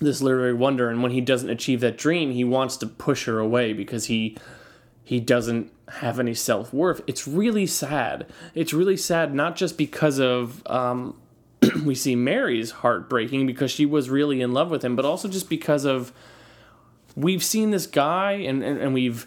this 0.00 0.20
literary 0.20 0.54
wonder. 0.54 0.90
And 0.90 1.02
when 1.02 1.12
he 1.12 1.20
doesn't 1.20 1.48
achieve 1.48 1.80
that 1.80 1.96
dream, 1.96 2.32
he 2.32 2.44
wants 2.44 2.76
to 2.78 2.86
push 2.86 3.24
her 3.24 3.38
away 3.38 3.72
because 3.72 4.06
he 4.06 4.36
he 5.10 5.18
doesn't 5.18 5.72
have 5.88 6.20
any 6.20 6.34
self 6.34 6.72
worth. 6.72 7.00
It's 7.08 7.26
really 7.26 7.66
sad. 7.66 8.26
It's 8.54 8.72
really 8.72 8.96
sad, 8.96 9.34
not 9.34 9.56
just 9.56 9.76
because 9.76 10.20
of 10.20 10.64
um, 10.68 11.16
we 11.84 11.96
see 11.96 12.14
Mary's 12.14 12.70
heart 12.70 13.10
breaking 13.10 13.48
because 13.48 13.72
she 13.72 13.84
was 13.84 14.08
really 14.08 14.40
in 14.40 14.52
love 14.52 14.70
with 14.70 14.84
him, 14.84 14.94
but 14.94 15.04
also 15.04 15.26
just 15.26 15.50
because 15.50 15.84
of 15.84 16.12
we've 17.16 17.42
seen 17.42 17.72
this 17.72 17.88
guy 17.88 18.34
and, 18.34 18.62
and, 18.62 18.78
and 18.78 18.94
we've 18.94 19.26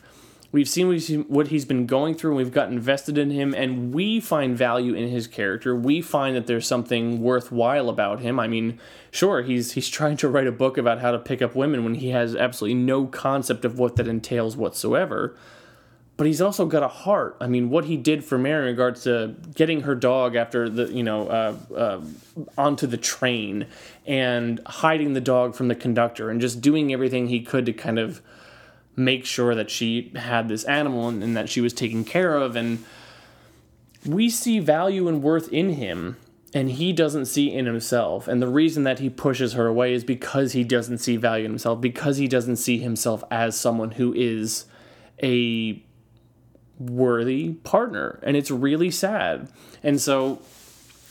we've 0.54 0.70
seen 0.70 1.26
what 1.28 1.50
he's 1.50 1.66
been 1.66 1.86
going 1.86 2.16
through 2.16 2.32
and 2.32 2.38
we've 2.38 2.54
got 2.54 2.70
invested 2.70 3.18
in 3.18 3.30
him 3.30 3.54
and 3.54 3.94
we 3.94 4.22
find 4.22 4.58
value 4.58 4.94
in 4.94 5.10
his 5.10 5.28
character 5.28 5.76
we 5.76 6.00
find 6.00 6.34
that 6.34 6.48
there's 6.48 6.66
something 6.66 7.20
worthwhile 7.22 7.90
about 7.90 8.20
him 8.20 8.40
i 8.40 8.48
mean 8.48 8.80
sure 9.10 9.42
he's 9.42 9.72
he's 9.72 9.90
trying 9.90 10.16
to 10.16 10.30
write 10.30 10.46
a 10.46 10.52
book 10.52 10.78
about 10.78 11.00
how 11.00 11.12
to 11.12 11.18
pick 11.18 11.42
up 11.42 11.56
women 11.56 11.84
when 11.84 11.96
he 11.96 12.10
has 12.10 12.36
absolutely 12.36 12.76
no 12.76 13.08
concept 13.08 13.66
of 13.66 13.80
what 13.80 13.96
that 13.96 14.08
entails 14.08 14.56
whatsoever 14.56 15.36
but 16.16 16.28
he's 16.28 16.42
also 16.42 16.66
got 16.66 16.84
a 16.84 16.88
heart. 16.88 17.38
I 17.42 17.48
mean, 17.48 17.70
what 17.70 17.86
he 17.86 17.98
did 17.98 18.24
for 18.24 18.38
Mary 18.38 18.64
in 18.64 18.68
regards 18.68 19.04
to 19.04 19.36
getting 19.56 19.82
her 19.82 19.96
dog 19.96 20.36
after 20.36 20.70
the, 20.70 20.92
you 20.94 21.04
know, 21.04 21.28
uh, 21.28 21.56
uh, 21.76 22.02
onto 22.58 22.86
the 22.86 22.98
train 22.98 23.66
and 24.06 24.62
hiding 24.66 25.14
the 25.14 25.22
dog 25.22 25.56
from 25.56 25.70
the 25.70 25.76
conductor 25.76 26.30
and 26.30 26.40
just 26.40 26.62
doing 26.62 26.94
everything 26.94 27.28
he 27.28 27.42
could 27.42 27.66
to 27.66 27.74
kind 27.74 27.98
of 27.98 28.22
make 28.96 29.26
sure 29.26 29.56
that 29.56 29.72
she 29.72 30.12
had 30.16 30.48
this 30.48 30.64
animal 30.66 31.08
and, 31.08 31.24
and 31.24 31.36
that 31.36 31.50
she 31.50 31.62
was 31.62 31.74
taken 31.74 32.04
care 32.04 32.36
of. 32.36 32.56
And 32.56 32.86
we 34.06 34.30
see 34.30 34.60
value 34.60 35.08
and 35.08 35.24
worth 35.24 35.52
in 35.52 35.72
him 35.72 36.18
and 36.54 36.70
he 36.70 36.94
doesn't 36.94 37.26
see 37.26 37.52
in 37.52 37.66
himself. 37.66 38.28
And 38.28 38.40
the 38.40 38.48
reason 38.48 38.84
that 38.84 39.00
he 39.00 39.10
pushes 39.10 39.54
her 39.54 39.66
away 39.66 39.94
is 39.94 40.04
because 40.04 40.52
he 40.52 40.64
doesn't 40.64 41.00
see 41.00 41.18
value 41.18 41.46
in 41.46 41.52
himself, 41.52 41.82
because 41.82 42.18
he 42.18 42.28
doesn't 42.28 42.58
see 42.58 42.78
himself 42.78 43.24
as 43.32 43.60
someone 43.60 43.92
who 43.92 44.14
is 44.14 44.66
a 45.22 45.84
worthy 46.90 47.54
partner 47.64 48.20
and 48.24 48.38
it's 48.38 48.52
really 48.52 48.92
sad 48.92 49.48
and 49.84 50.00
so 50.00 50.42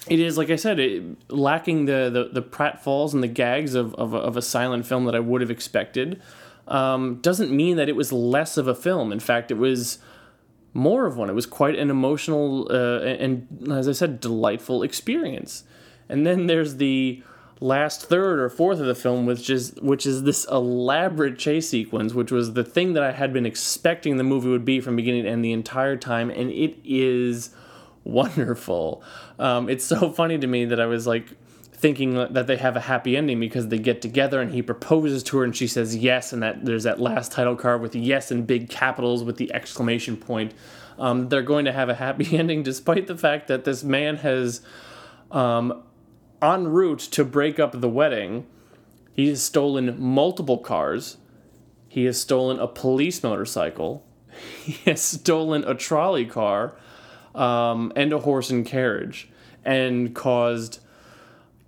it 0.09 0.19
is 0.19 0.37
like 0.37 0.51
I 0.51 0.57
said, 0.57 0.81
it, 0.81 1.31
lacking 1.31 1.87
the, 1.87 2.11
the 2.13 2.41
the 2.41 2.43
pratfalls 2.43 3.15
and 3.15 3.23
the 3.23 3.29
gags 3.29 3.75
of 3.75 3.95
of 3.95 4.15
of 4.15 4.37
a 4.37 4.43
silent 4.43 4.87
film 4.87 5.05
that 5.05 5.15
I 5.15 5.21
would 5.21 5.41
have 5.41 5.51
expected. 5.51 6.21
Um, 6.69 7.17
doesn't 7.23 7.51
mean 7.51 7.77
that 7.77 7.89
it 7.89 7.97
was 7.97 8.13
less 8.13 8.57
of 8.57 8.67
a 8.69 8.75
film. 8.75 9.13
In 9.13 9.21
fact, 9.21 9.51
it 9.51 9.59
was 9.59 9.99
more 10.75 11.07
of 11.07 11.17
one. 11.17 11.29
It 11.29 11.35
was 11.35 11.47
quite 11.47 11.77
an 11.77 11.91
emotional 11.91 12.69
uh, 12.71 13.01
and, 13.01 13.69
as 13.71 13.89
I 13.89 13.93
said, 13.93 14.21
delightful 14.21 14.83
experience. 14.83 15.65
And 16.09 16.27
then 16.27 16.47
there's 16.47 16.77
the 16.77 17.23
last 17.63 18.03
third 18.07 18.41
or 18.41 18.49
fourth 18.49 18.81
of 18.81 18.87
the 18.87 18.95
film, 18.95 19.25
which 19.25 19.49
is 19.49 19.75
which 19.81 20.05
is 20.05 20.25
this 20.25 20.45
elaborate 20.51 21.39
chase 21.39 21.69
sequence, 21.69 22.13
which 22.13 22.33
was 22.33 22.55
the 22.55 22.65
thing 22.65 22.93
that 22.95 23.03
I 23.03 23.13
had 23.13 23.33
been 23.33 23.47
expecting 23.47 24.17
the 24.17 24.25
movie 24.25 24.49
would 24.49 24.65
be 24.65 24.81
from 24.81 24.97
beginning 24.97 25.25
to 25.25 25.31
end 25.31 25.45
the 25.45 25.53
entire 25.53 25.97
time, 25.97 26.31
and 26.31 26.51
it 26.51 26.77
is 26.85 27.51
wonderful. 28.05 29.03
Um, 29.39 29.69
it's 29.69 29.85
so 29.85 30.11
funny 30.11 30.39
to 30.39 30.47
me 30.47 30.65
that 30.67 30.81
I 30.81 30.87
was 30.87 31.07
like 31.07 31.29
thinking 31.73 32.15
that 32.15 32.47
they 32.47 32.57
have 32.57 32.77
a 32.77 32.81
happy 32.81 33.17
ending 33.17 33.41
because 33.41 33.67
they 33.67 33.79
get 33.79 34.01
together 34.01 34.41
and 34.41 34.53
he 34.53 34.63
proposes 34.63 35.21
to 35.25 35.39
her 35.39 35.45
and 35.45 35.55
she 35.57 35.67
says 35.67 35.97
yes, 35.97 36.33
and 36.33 36.43
that 36.43 36.65
there's 36.65 36.85
that 36.85 37.01
last 37.01 37.33
title 37.33 37.57
card 37.57 37.81
with 37.81 37.95
yes 37.95 38.31
in 38.31 38.45
big 38.45 38.69
capitals 38.69 39.25
with 39.25 39.37
the 39.37 39.53
exclamation 39.53 40.17
point. 40.17 40.55
Um, 40.99 41.29
they're 41.29 41.43
going 41.43 41.65
to 41.65 41.73
have 41.73 41.89
a 41.89 41.95
happy 41.95 42.39
ending 42.39 42.63
despite 42.63 43.07
the 43.07 43.17
fact 43.17 43.49
that 43.49 43.65
this 43.65 43.83
man 43.83 44.17
has, 44.17 44.61
um, 45.31 45.83
en 46.43 46.69
route 46.69 46.99
to 46.99 47.25
break 47.25 47.59
up 47.59 47.81
the 47.81 47.89
wedding, 47.89 48.47
he 49.13 49.29
has 49.29 49.43
stolen 49.43 50.01
multiple 50.01 50.59
cars. 50.59 51.19
He 51.89 52.05
has 52.07 52.21
stolen 52.21 52.59
a 52.59 52.67
police 52.67 53.23
motorcycle. 53.23 54.05
He 54.65 54.73
has 54.91 55.03
stolen 55.03 55.63
a 55.65 55.75
trolley 55.75 56.25
car 56.25 56.73
um, 57.35 57.93
and 57.95 58.13
a 58.15 58.19
horse 58.19 58.49
and 58.51 58.65
carriage 58.65 59.29
and 59.65 60.15
caused 60.15 60.81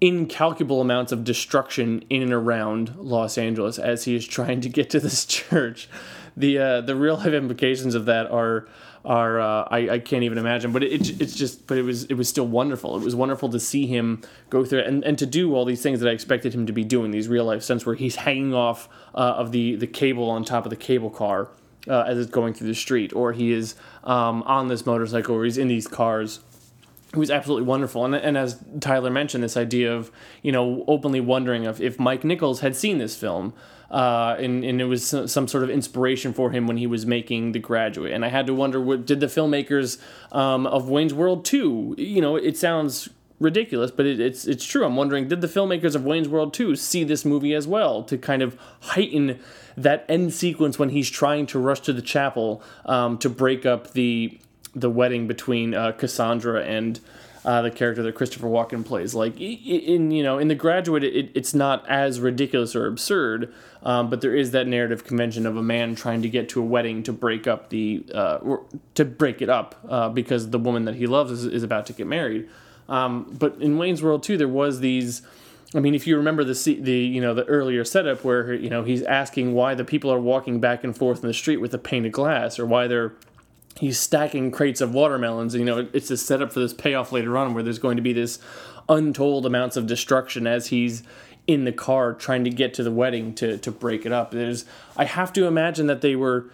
incalculable 0.00 0.81
amounts 0.81 1.12
of 1.12 1.25
destruction 1.25 2.04
in 2.11 2.23
and 2.23 2.33
around 2.33 2.95
Los 2.97 3.38
Angeles 3.38 3.78
as 3.78 4.04
he 4.04 4.14
is 4.14 4.26
trying 4.26 4.61
to 4.62 4.69
get 4.69 4.90
to 4.90 5.00
this 5.00 5.25
church. 5.26 5.88
The 6.37 6.59
uh, 6.59 6.81
the 6.81 6.97
real 6.97 7.16
life 7.16 7.28
implications 7.28 7.95
of 7.95 8.07
that 8.07 8.31
are 8.31 8.66
are 9.04 9.40
uh, 9.40 9.68
I, 9.70 9.90
I 9.90 9.99
can't 9.99 10.23
even 10.23 10.38
imagine. 10.38 10.73
But 10.73 10.82
it, 10.82 11.20
it's 11.20 11.34
just 11.34 11.66
but 11.66 11.78
it 11.78 11.82
was 11.82 12.04
it 12.04 12.14
was 12.14 12.28
still 12.28 12.46
wonderful. 12.46 12.96
It 12.96 13.04
was 13.04 13.14
wonderful 13.14 13.49
to 13.50 13.61
see 13.61 13.87
him 13.87 14.23
go 14.50 14.64
through 14.64 14.80
it 14.80 14.87
and, 14.87 15.04
and 15.04 15.18
to 15.18 15.26
do 15.26 15.54
all 15.54 15.64
these 15.64 15.82
things 15.82 16.00
that 16.00 16.08
I 16.08 16.12
expected 16.12 16.54
him 16.54 16.66
to 16.66 16.73
be 16.73 16.84
doing. 16.84 17.11
These 17.11 17.28
real 17.28 17.44
life 17.44 17.62
stunts 17.62 17.84
where 17.84 17.94
he's 17.94 18.16
hanging 18.16 18.54
off 18.54 18.88
uh, 19.14 19.18
of 19.18 19.52
the 19.52 19.76
the 19.76 19.87
cable 19.87 20.30
on 20.30 20.44
top 20.44 20.64
of 20.64 20.70
the 20.70 20.76
cable 20.76 21.11
car. 21.11 21.49
Uh, 21.87 22.00
as 22.06 22.16
it's 22.16 22.30
going 22.30 22.54
through 22.54 22.66
the 22.66 22.75
street, 22.75 23.12
or 23.12 23.34
he 23.34 23.52
is 23.52 23.75
um, 24.04 24.42
on 24.44 24.68
this 24.68 24.87
motorcycle, 24.87 25.34
or 25.34 25.44
he's 25.44 25.58
in 25.58 25.68
these 25.68 25.87
cars, 25.87 26.40
was 27.16 27.30
absolutely 27.30 27.66
wonderful. 27.66 28.04
And, 28.04 28.14
and 28.14 28.37
as 28.37 28.62
Tyler 28.80 29.11
mentioned, 29.11 29.44
this 29.44 29.56
idea 29.56 29.94
of, 29.94 30.11
you 30.42 30.52
know, 30.52 30.85
openly 30.87 31.21
wondering 31.21 31.64
if, 31.64 31.80
if 31.80 31.99
Mike 31.99 32.25
Nichols 32.25 32.61
had 32.61 32.76
seen 32.76 32.99
this 32.99 33.16
film. 33.16 33.52
Uh, 33.90 34.35
and, 34.40 34.64
and 34.64 34.80
it 34.80 34.87
was 34.87 35.06
some, 35.06 35.28
some, 35.28 35.47
sort 35.47 35.62
of 35.62 35.71
inspiration 35.71 36.33
for 36.33 36.50
him 36.50 36.66
when 36.66 36.78
he 36.78 36.87
was 36.87 37.06
making 37.06 37.52
The 37.52 37.61
Graduate. 37.61 38.12
And 38.12 38.25
I 38.25 38.28
had 38.28 38.47
to 38.47 38.54
wonder, 38.54 38.80
what, 38.80 39.06
did 39.06 39.21
the 39.21 39.26
filmmakers 39.26 40.00
um, 40.33 40.66
of 40.66 40.88
Wayne's 40.88 41.14
World 41.14 41.44
2, 41.44 41.94
you 41.99 42.21
know, 42.21 42.35
it 42.35 42.56
sounds 42.56 43.09
ridiculous, 43.40 43.90
but 43.90 44.06
it, 44.06 44.21
it's 44.21 44.47
it's 44.47 44.64
true. 44.64 44.85
I'm 44.85 44.97
wondering, 44.97 45.28
did 45.28 45.40
the 45.40 45.47
filmmakers 45.47 45.94
of 45.94 46.04
Wayne's 46.04 46.28
World 46.28 46.54
2 46.54 46.76
see 46.76 47.04
this 47.04 47.25
movie 47.25 47.54
as 47.54 47.66
well 47.66 48.02
to 48.04 48.18
kind 48.18 48.42
of 48.42 48.59
heighten 48.80 49.38
that 49.76 50.04
end 50.09 50.33
sequence 50.33 50.78
when 50.78 50.90
he's 50.90 51.11
trying 51.11 51.47
to 51.47 51.59
rush 51.59 51.80
to 51.80 51.92
the 51.92 52.02
chapel 52.02 52.62
um, 52.87 53.18
to 53.18 53.28
break 53.28 53.66
up 53.66 53.92
the 53.92 54.38
the 54.75 54.90
wedding 54.90 55.26
between 55.26 55.75
uh, 55.75 55.93
Cassandra 55.93 56.64
and 56.64 57.00
uh, 57.45 57.61
the 57.62 57.71
character 57.71 58.02
that 58.02 58.14
Christopher 58.14 58.47
Walken 58.47 58.85
plays. 58.85 59.14
Like 59.14 59.38
in 59.38 60.11
you 60.11 60.23
know 60.23 60.38
in 60.38 60.49
The 60.49 60.54
Graduate, 60.54 61.04
it, 61.04 61.31
it's 61.35 61.54
not 61.54 61.88
as 61.88 62.21
ridiculous 62.21 62.75
or 62.75 62.87
absurd, 62.87 63.52
um, 63.83 64.09
but 64.09 64.21
there 64.21 64.35
is 64.35 64.52
that 64.52 64.66
narrative 64.66 65.04
convention 65.04 65.47
of 65.47 65.57
a 65.57 65.62
man 65.62 65.95
trying 65.95 66.23
to 66.23 66.28
get 66.28 66.49
to 66.50 66.61
a 66.61 66.64
wedding 66.64 67.02
to 67.02 67.12
break 67.12 67.47
up 67.47 67.69
the 67.69 68.04
uh, 68.14 68.38
to 68.95 69.04
break 69.04 69.43
it 69.43 69.50
up 69.50 69.78
uh, 69.88 70.09
because 70.09 70.50
the 70.50 70.59
woman 70.59 70.87
that 70.87 70.95
he 70.95 71.07
loves 71.07 71.31
is, 71.31 71.45
is 71.45 71.62
about 71.62 71.87
to 71.87 71.93
get 71.93 72.07
married. 72.07 72.49
Um, 72.88 73.35
but 73.38 73.57
in 73.61 73.78
Wayne's 73.78 74.02
World 74.02 74.23
2, 74.23 74.37
there 74.37 74.49
was 74.49 74.81
these. 74.81 75.23
I 75.75 75.81
mean, 75.81 75.95
if 75.95 76.07
you 76.07 76.16
remember 76.16 76.45
the 76.45 76.78
the 76.81 76.93
you 76.93 77.21
know 77.21 77.35
the 77.35 77.45
earlier 77.45 77.85
setup 77.85 78.25
where 78.25 78.54
you 78.54 78.71
know 78.71 78.85
he's 78.85 79.02
asking 79.02 79.52
why 79.52 79.75
the 79.75 79.85
people 79.85 80.11
are 80.11 80.21
walking 80.21 80.61
back 80.61 80.83
and 80.83 80.97
forth 80.97 81.23
in 81.23 81.28
the 81.28 81.35
street 81.35 81.59
with 81.59 81.75
a 81.75 81.78
pane 81.78 82.07
of 82.07 82.12
glass, 82.12 82.59
or 82.59 82.64
why 82.64 82.87
they're 82.87 83.12
he's 83.78 83.99
stacking 83.99 84.50
crates 84.50 84.81
of 84.81 84.95
watermelons. 84.95 85.54
You 85.54 85.64
know, 85.64 85.88
it's 85.93 86.11
a 86.11 86.16
setup 86.16 86.52
for 86.52 86.61
this 86.61 86.73
payoff 86.73 87.12
later 87.12 87.37
on 87.37 87.54
where 87.54 87.62
there's 87.62 87.78
going 87.78 87.97
to 87.97 88.02
be 88.02 88.12
this 88.12 88.38
untold 88.88 89.47
amounts 89.47 89.76
of 89.76 89.87
destruction 89.87 90.47
as 90.47 90.69
he's 90.69 91.02
in 91.47 91.64
the 91.64 91.73
car 91.73 92.14
trying 92.14 92.45
to 92.45 92.50
get 92.50 92.73
to 92.75 92.83
the 92.83 92.90
wedding 92.90 93.35
to 93.35 93.59
to 93.59 93.71
break 93.71 94.07
it 94.07 94.12
up. 94.12 94.31
There's 94.31 94.64
I 94.97 95.04
have 95.04 95.33
to 95.35 95.47
imagine 95.47 95.87
that 95.88 96.00
they 96.00 96.16
were 96.16 96.50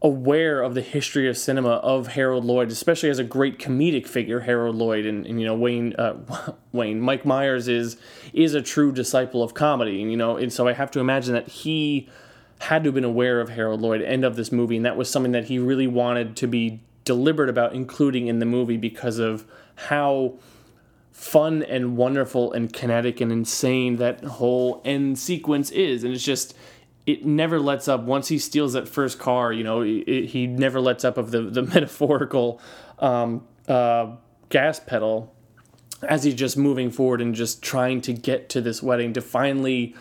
aware 0.00 0.62
of 0.62 0.74
the 0.74 0.80
history 0.80 1.28
of 1.28 1.36
cinema 1.36 1.70
of 1.70 2.08
Harold 2.08 2.44
Lloyd, 2.44 2.70
especially 2.70 3.10
as 3.10 3.18
a 3.18 3.24
great 3.24 3.58
comedic 3.58 4.06
figure, 4.06 4.40
Harold 4.40 4.76
Lloyd, 4.76 5.06
and, 5.06 5.26
and 5.26 5.40
you 5.40 5.46
know 5.46 5.54
Wayne 5.54 5.94
uh, 5.96 6.14
Wayne 6.72 7.00
Mike 7.00 7.24
Myers 7.24 7.68
is 7.68 7.96
is 8.32 8.54
a 8.54 8.62
true 8.62 8.92
disciple 8.92 9.42
of 9.42 9.54
comedy, 9.54 10.00
and 10.02 10.10
you 10.10 10.16
know, 10.16 10.36
and 10.36 10.52
so 10.52 10.68
I 10.68 10.72
have 10.72 10.90
to 10.92 11.00
imagine 11.00 11.34
that 11.34 11.48
he 11.48 12.08
had 12.60 12.84
to 12.84 12.88
have 12.88 12.94
been 12.94 13.04
aware 13.04 13.40
of 13.40 13.50
Harold 13.50 13.80
Lloyd 13.80 14.02
and 14.02 14.24
of 14.24 14.36
this 14.36 14.50
movie, 14.50 14.76
and 14.76 14.84
that 14.84 14.96
was 14.96 15.10
something 15.10 15.32
that 15.32 15.44
he 15.44 15.58
really 15.58 15.86
wanted 15.86 16.36
to 16.36 16.46
be 16.46 16.80
deliberate 17.04 17.48
about 17.48 17.72
including 17.72 18.26
in 18.26 18.38
the 18.38 18.46
movie 18.46 18.76
because 18.76 19.18
of 19.18 19.46
how 19.76 20.34
fun 21.10 21.62
and 21.62 21.96
wonderful 21.96 22.52
and 22.52 22.72
kinetic 22.72 23.20
and 23.20 23.32
insane 23.32 23.96
that 23.96 24.22
whole 24.22 24.80
end 24.84 25.18
sequence 25.18 25.70
is. 25.70 26.04
And 26.04 26.12
it's 26.12 26.22
just, 26.22 26.54
it 27.06 27.24
never 27.24 27.58
lets 27.58 27.88
up. 27.88 28.02
Once 28.02 28.28
he 28.28 28.38
steals 28.38 28.74
that 28.74 28.86
first 28.86 29.18
car, 29.18 29.52
you 29.52 29.64
know, 29.64 29.82
it, 29.82 30.26
he 30.26 30.46
never 30.46 30.80
lets 30.80 31.04
up 31.04 31.16
of 31.16 31.30
the, 31.30 31.42
the 31.42 31.62
metaphorical 31.74 32.60
um, 32.98 33.46
uh, 33.66 34.12
gas 34.48 34.78
pedal 34.78 35.34
as 36.02 36.22
he's 36.22 36.34
just 36.34 36.56
moving 36.56 36.90
forward 36.90 37.20
and 37.20 37.34
just 37.34 37.62
trying 37.62 38.00
to 38.02 38.12
get 38.12 38.48
to 38.50 38.60
this 38.60 38.82
wedding 38.82 39.12
to 39.14 39.20
finally 39.20 39.96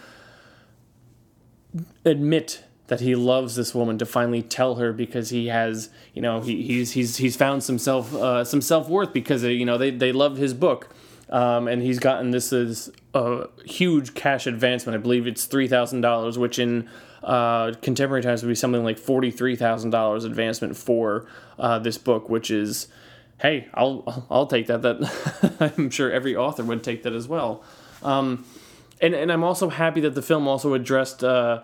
admit 2.05 2.63
that 2.87 3.01
he 3.01 3.15
loves 3.15 3.55
this 3.55 3.75
woman 3.75 3.97
to 3.97 4.05
finally 4.05 4.41
tell 4.41 4.75
her 4.75 4.93
because 4.93 5.29
he 5.29 5.47
has 5.47 5.89
you 6.13 6.21
know 6.21 6.41
he, 6.41 6.63
he's 6.63 6.93
he's 6.93 7.17
he's 7.17 7.35
found 7.35 7.63
some 7.63 7.77
self 7.77 8.13
uh, 8.13 8.43
some 8.43 8.61
self 8.61 8.89
worth 8.89 9.13
because 9.13 9.43
uh, 9.43 9.47
you 9.47 9.65
know 9.65 9.77
they 9.77 9.91
they 9.91 10.11
loved 10.11 10.37
his 10.37 10.53
book 10.53 10.89
um, 11.29 11.67
and 11.67 11.81
he's 11.81 11.99
gotten 11.99 12.31
this 12.31 12.53
is 12.53 12.89
a 13.13 13.47
huge 13.65 14.13
cash 14.13 14.47
advancement 14.47 14.97
I 14.97 15.01
believe 15.01 15.27
it's 15.27 15.45
three 15.45 15.67
thousand 15.67 16.01
dollars 16.01 16.37
which 16.37 16.59
in 16.59 16.89
uh, 17.23 17.73
contemporary 17.81 18.23
times 18.23 18.41
would 18.43 18.49
be 18.49 18.55
something 18.55 18.83
like 18.83 18.97
forty 18.97 19.31
three 19.31 19.55
thousand 19.55 19.89
dollars 19.89 20.23
advancement 20.23 20.77
for 20.77 21.27
uh, 21.59 21.79
this 21.79 21.97
book 21.97 22.29
which 22.29 22.49
is 22.49 22.87
hey 23.41 23.67
I'll 23.73 24.25
I'll 24.29 24.47
take 24.47 24.67
that 24.67 24.81
that 24.83 25.73
I'm 25.77 25.89
sure 25.89 26.09
every 26.11 26.35
author 26.35 26.63
would 26.63 26.83
take 26.83 27.03
that 27.03 27.13
as 27.13 27.27
well. 27.27 27.63
Um, 28.03 28.45
and 29.01 29.13
and 29.13 29.31
I'm 29.31 29.43
also 29.43 29.69
happy 29.69 30.01
that 30.01 30.15
the 30.15 30.21
film 30.21 30.47
also 30.47 30.73
addressed 30.73 31.23
uh, 31.23 31.61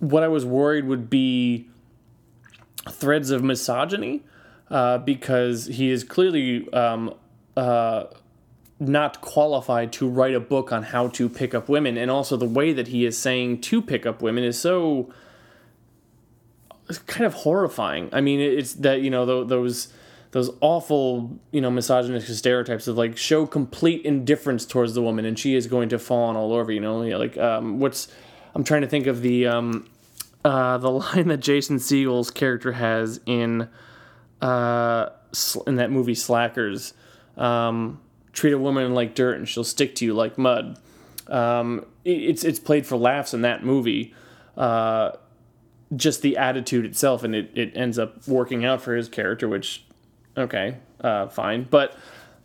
what 0.00 0.22
I 0.22 0.28
was 0.28 0.44
worried 0.44 0.86
would 0.86 1.08
be 1.10 1.68
threads 2.90 3.30
of 3.30 3.42
misogyny, 3.42 4.22
uh, 4.70 4.98
because 4.98 5.66
he 5.66 5.90
is 5.90 6.04
clearly 6.04 6.70
um, 6.72 7.14
uh, 7.56 8.04
not 8.78 9.20
qualified 9.20 9.92
to 9.94 10.08
write 10.08 10.34
a 10.34 10.40
book 10.40 10.72
on 10.72 10.82
how 10.82 11.08
to 11.08 11.28
pick 11.28 11.54
up 11.54 11.68
women, 11.68 11.96
and 11.96 12.10
also 12.10 12.36
the 12.36 12.46
way 12.46 12.72
that 12.72 12.88
he 12.88 13.04
is 13.04 13.16
saying 13.16 13.60
to 13.62 13.80
pick 13.80 14.06
up 14.06 14.22
women 14.22 14.44
is 14.44 14.58
so 14.58 15.12
kind 17.06 17.26
of 17.26 17.34
horrifying. 17.34 18.10
I 18.12 18.20
mean, 18.20 18.40
it's 18.40 18.74
that 18.74 19.00
you 19.00 19.10
know 19.10 19.44
those 19.44 19.88
those 20.34 20.50
awful, 20.60 21.38
you 21.52 21.60
know, 21.60 21.70
misogynistic 21.70 22.34
stereotypes 22.34 22.88
of 22.88 22.96
like 22.96 23.16
show 23.16 23.46
complete 23.46 24.04
indifference 24.04 24.66
towards 24.66 24.92
the 24.92 25.00
woman 25.00 25.24
and 25.24 25.38
she 25.38 25.54
is 25.54 25.68
going 25.68 25.88
to 25.90 25.96
fall 25.96 26.24
on 26.24 26.34
all 26.34 26.52
over, 26.52 26.72
you 26.72 26.80
know, 26.80 26.98
like 26.98 27.38
um, 27.38 27.78
what's 27.78 28.08
I'm 28.52 28.64
trying 28.64 28.80
to 28.80 28.88
think 28.88 29.06
of 29.06 29.22
the 29.22 29.46
um, 29.46 29.88
uh, 30.44 30.78
the 30.78 30.90
line 30.90 31.28
that 31.28 31.36
Jason 31.36 31.78
Segel's 31.78 32.32
character 32.32 32.72
has 32.72 33.20
in 33.26 33.68
uh, 34.42 35.10
in 35.68 35.76
that 35.76 35.92
movie 35.92 36.16
Slackers. 36.16 36.94
Um, 37.36 38.00
treat 38.32 38.52
a 38.52 38.58
woman 38.58 38.92
like 38.92 39.14
dirt 39.14 39.36
and 39.36 39.48
she'll 39.48 39.62
stick 39.62 39.94
to 39.94 40.04
you 40.04 40.14
like 40.14 40.36
mud. 40.36 40.80
Um, 41.28 41.86
it's 42.04 42.42
it's 42.42 42.58
played 42.58 42.88
for 42.88 42.96
laughs 42.96 43.34
in 43.34 43.42
that 43.42 43.64
movie. 43.64 44.12
Uh, 44.56 45.12
just 45.94 46.22
the 46.22 46.36
attitude 46.36 46.84
itself, 46.84 47.22
and 47.22 47.36
it, 47.36 47.52
it 47.54 47.76
ends 47.76 48.00
up 48.00 48.26
working 48.26 48.64
out 48.64 48.82
for 48.82 48.96
his 48.96 49.08
character, 49.08 49.46
which 49.46 49.84
okay, 50.36 50.76
uh, 51.00 51.28
fine. 51.28 51.66
But 51.70 51.96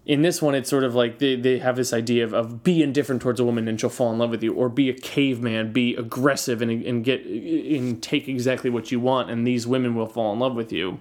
in 0.05 0.21
this 0.21 0.41
one, 0.41 0.55
it's 0.55 0.69
sort 0.69 0.83
of 0.83 0.95
like 0.95 1.19
they, 1.19 1.35
they 1.35 1.59
have 1.59 1.75
this 1.75 1.93
idea 1.93 2.23
of, 2.23 2.33
of 2.33 2.63
be 2.63 2.81
indifferent 2.81 3.21
towards 3.21 3.39
a 3.39 3.43
woman 3.43 3.67
and 3.67 3.79
she'll 3.79 3.89
fall 3.89 4.11
in 4.11 4.17
love 4.17 4.29
with 4.29 4.41
you, 4.41 4.53
or 4.53 4.69
be 4.69 4.89
a 4.89 4.93
caveman, 4.93 5.71
be 5.71 5.95
aggressive 5.95 6.61
and, 6.61 6.71
and 6.71 7.03
get 7.03 7.25
and 7.25 8.01
take 8.01 8.27
exactly 8.27 8.69
what 8.69 8.91
you 8.91 8.99
want, 8.99 9.29
and 9.29 9.45
these 9.45 9.67
women 9.67 9.95
will 9.95 10.07
fall 10.07 10.33
in 10.33 10.39
love 10.39 10.55
with 10.55 10.71
you. 10.71 10.99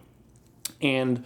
And 0.83 1.25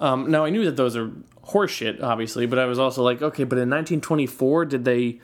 Um, 0.00 0.30
now 0.30 0.46
I 0.46 0.50
knew 0.50 0.64
that 0.64 0.76
those 0.76 0.96
are 0.96 1.10
horseshit, 1.48 2.02
obviously, 2.02 2.46
but 2.46 2.58
I 2.58 2.64
was 2.64 2.78
also 2.78 3.02
like, 3.02 3.20
okay, 3.20 3.44
but 3.44 3.58
in 3.58 3.68
1924, 3.68 4.64
did 4.64 4.84
they 4.86 5.20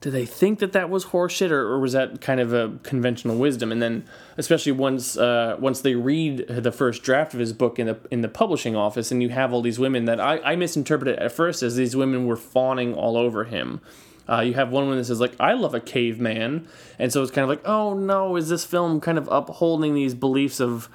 did 0.00 0.14
they 0.14 0.24
think 0.24 0.60
that 0.60 0.72
that 0.72 0.88
was 0.88 1.06
horseshit, 1.06 1.50
or, 1.50 1.60
or 1.60 1.78
was 1.78 1.92
that 1.92 2.22
kind 2.22 2.40
of 2.40 2.54
a 2.54 2.72
conventional 2.82 3.36
wisdom? 3.36 3.70
And 3.70 3.82
then, 3.82 4.04
especially 4.38 4.72
once 4.72 5.18
uh, 5.18 5.56
once 5.58 5.82
they 5.82 5.94
read 5.94 6.46
the 6.48 6.72
first 6.72 7.02
draft 7.02 7.34
of 7.34 7.40
his 7.40 7.52
book 7.52 7.78
in 7.78 7.86
the 7.86 7.98
in 8.10 8.22
the 8.22 8.28
publishing 8.28 8.74
office, 8.74 9.10
and 9.10 9.22
you 9.22 9.28
have 9.28 9.52
all 9.52 9.60
these 9.60 9.78
women 9.78 10.06
that 10.06 10.18
I, 10.18 10.38
I 10.38 10.56
misinterpreted 10.56 11.18
at 11.18 11.32
first 11.32 11.62
as 11.62 11.76
these 11.76 11.94
women 11.94 12.26
were 12.26 12.36
fawning 12.36 12.94
all 12.94 13.16
over 13.16 13.44
him. 13.44 13.80
Uh, 14.26 14.40
you 14.40 14.54
have 14.54 14.70
one 14.70 14.84
woman 14.84 14.98
that 14.98 15.04
says 15.04 15.20
like, 15.20 15.34
"I 15.38 15.52
love 15.52 15.74
a 15.74 15.80
caveman," 15.80 16.66
and 16.98 17.12
so 17.12 17.22
it's 17.22 17.30
kind 17.30 17.42
of 17.42 17.50
like, 17.50 17.66
"Oh 17.66 17.92
no, 17.92 18.36
is 18.36 18.48
this 18.48 18.64
film 18.64 19.00
kind 19.00 19.18
of 19.18 19.28
upholding 19.30 19.94
these 19.94 20.14
beliefs 20.14 20.60
of?" 20.60 20.88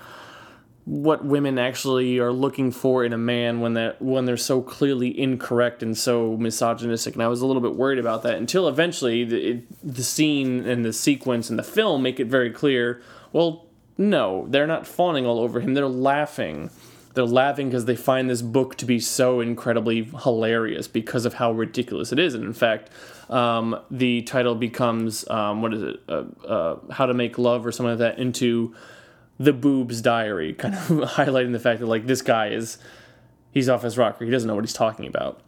What 0.85 1.25
women 1.25 1.57
actually 1.57 2.19
are 2.19 2.31
looking 2.31 2.71
for 2.71 3.03
in 3.03 3.11
a 3.11 3.17
man 3.17 3.59
when 3.59 3.73
that 3.73 3.99
when 3.99 4.25
they're 4.25 4.37
so 4.37 4.61
clearly 4.61 5.19
incorrect 5.19 5.81
and 5.81 5.97
so 5.97 6.37
misogynistic. 6.37 7.15
And 7.15 7.23
I 7.23 7.27
was 7.27 7.41
a 7.41 7.47
little 7.47 7.61
bit 7.61 7.75
worried 7.75 7.97
about 7.97 8.21
that 8.23 8.35
until 8.35 8.67
eventually 8.67 9.23
the, 9.23 9.49
it, 9.49 9.63
the 9.95 10.03
scene 10.03 10.67
and 10.67 10.85
the 10.85 10.93
sequence 10.93 11.49
and 11.49 11.57
the 11.57 11.63
film 11.63 12.03
make 12.03 12.19
it 12.19 12.27
very 12.27 12.51
clear 12.51 13.01
well 13.33 13.65
no 13.97 14.45
they're 14.49 14.67
not 14.67 14.85
fawning 14.85 15.25
all 15.25 15.39
over 15.39 15.59
him. 15.59 15.73
They're 15.73 15.87
laughing. 15.87 16.69
They're 17.15 17.25
laughing 17.25 17.69
because 17.69 17.85
they 17.85 17.95
find 17.95 18.29
this 18.29 18.43
book 18.43 18.75
to 18.75 18.85
be 18.85 18.99
so 18.99 19.39
incredibly 19.39 20.03
hilarious 20.03 20.87
because 20.87 21.25
of 21.25 21.35
how 21.35 21.51
ridiculous 21.51 22.11
it 22.11 22.19
is. 22.19 22.35
And 22.35 22.43
in 22.43 22.53
fact 22.53 22.91
um, 23.31 23.79
the 23.89 24.21
title 24.21 24.53
becomes 24.53 25.27
um, 25.31 25.63
what 25.63 25.73
is 25.73 25.81
it? 25.81 25.99
Uh, 26.07 26.25
uh, 26.47 26.79
how 26.91 27.07
to 27.07 27.15
make 27.15 27.39
love 27.39 27.65
or 27.65 27.71
something 27.71 27.97
like 27.97 27.97
that 27.99 28.19
into 28.19 28.75
the 29.37 29.53
boobs 29.53 30.01
diary, 30.01 30.53
kind 30.53 30.73
of 30.75 30.81
highlighting 31.11 31.51
the 31.51 31.59
fact 31.59 31.79
that 31.79 31.87
like 31.87 32.07
this 32.07 32.21
guy 32.21 32.49
is 32.49 32.77
he's 33.51 33.69
off 33.69 33.83
his 33.83 33.97
rocker. 33.97 34.25
He 34.25 34.31
doesn't 34.31 34.47
know 34.47 34.55
what 34.55 34.63
he's 34.63 34.73
talking 34.73 35.07
about. 35.07 35.41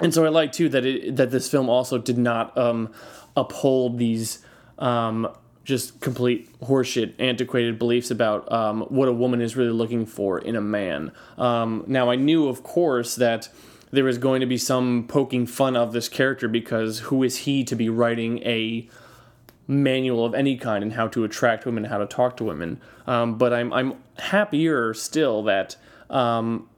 And 0.00 0.12
so 0.12 0.24
I 0.24 0.28
like 0.28 0.52
too 0.52 0.68
that 0.70 0.84
it 0.84 1.16
that 1.16 1.30
this 1.30 1.50
film 1.50 1.68
also 1.68 1.98
did 1.98 2.18
not 2.18 2.56
um, 2.56 2.92
uphold 3.36 3.98
these 3.98 4.44
um, 4.78 5.28
just 5.64 6.00
complete 6.00 6.58
horseshit, 6.60 7.14
antiquated 7.18 7.78
beliefs 7.78 8.10
about 8.10 8.50
um, 8.50 8.82
what 8.82 9.08
a 9.08 9.12
woman 9.12 9.40
is 9.40 9.56
really 9.56 9.70
looking 9.70 10.06
for 10.06 10.38
in 10.38 10.56
a 10.56 10.60
man. 10.60 11.12
Um, 11.38 11.84
now 11.86 12.10
I 12.10 12.16
knew, 12.16 12.48
of 12.48 12.62
course, 12.62 13.14
that 13.16 13.48
there 13.92 14.04
was 14.04 14.18
going 14.18 14.40
to 14.40 14.46
be 14.46 14.58
some 14.58 15.06
poking 15.06 15.46
fun 15.46 15.76
of 15.76 15.92
this 15.92 16.08
character 16.08 16.48
because 16.48 17.00
who 17.00 17.22
is 17.22 17.38
he 17.38 17.62
to 17.64 17.76
be 17.76 17.88
writing 17.88 18.38
a 18.40 18.88
manual 19.72 20.24
of 20.24 20.34
any 20.34 20.56
kind 20.56 20.84
and 20.84 20.92
how 20.92 21.08
to 21.08 21.24
attract 21.24 21.66
women, 21.66 21.84
how 21.84 21.98
to 21.98 22.06
talk 22.06 22.36
to 22.36 22.44
women. 22.44 22.80
Um, 23.06 23.38
but 23.38 23.52
I'm 23.52 23.72
I'm 23.72 23.94
happier 24.18 24.94
still 24.94 25.42
that 25.44 25.76
um, 26.10 26.68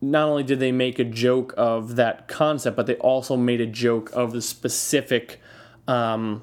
not 0.00 0.28
only 0.28 0.42
did 0.42 0.60
they 0.60 0.72
make 0.72 0.98
a 0.98 1.04
joke 1.04 1.54
of 1.56 1.96
that 1.96 2.28
concept, 2.28 2.76
but 2.76 2.86
they 2.86 2.96
also 2.96 3.36
made 3.36 3.60
a 3.60 3.66
joke 3.66 4.10
of 4.12 4.32
the 4.32 4.42
specific 4.42 5.40
um, 5.88 6.42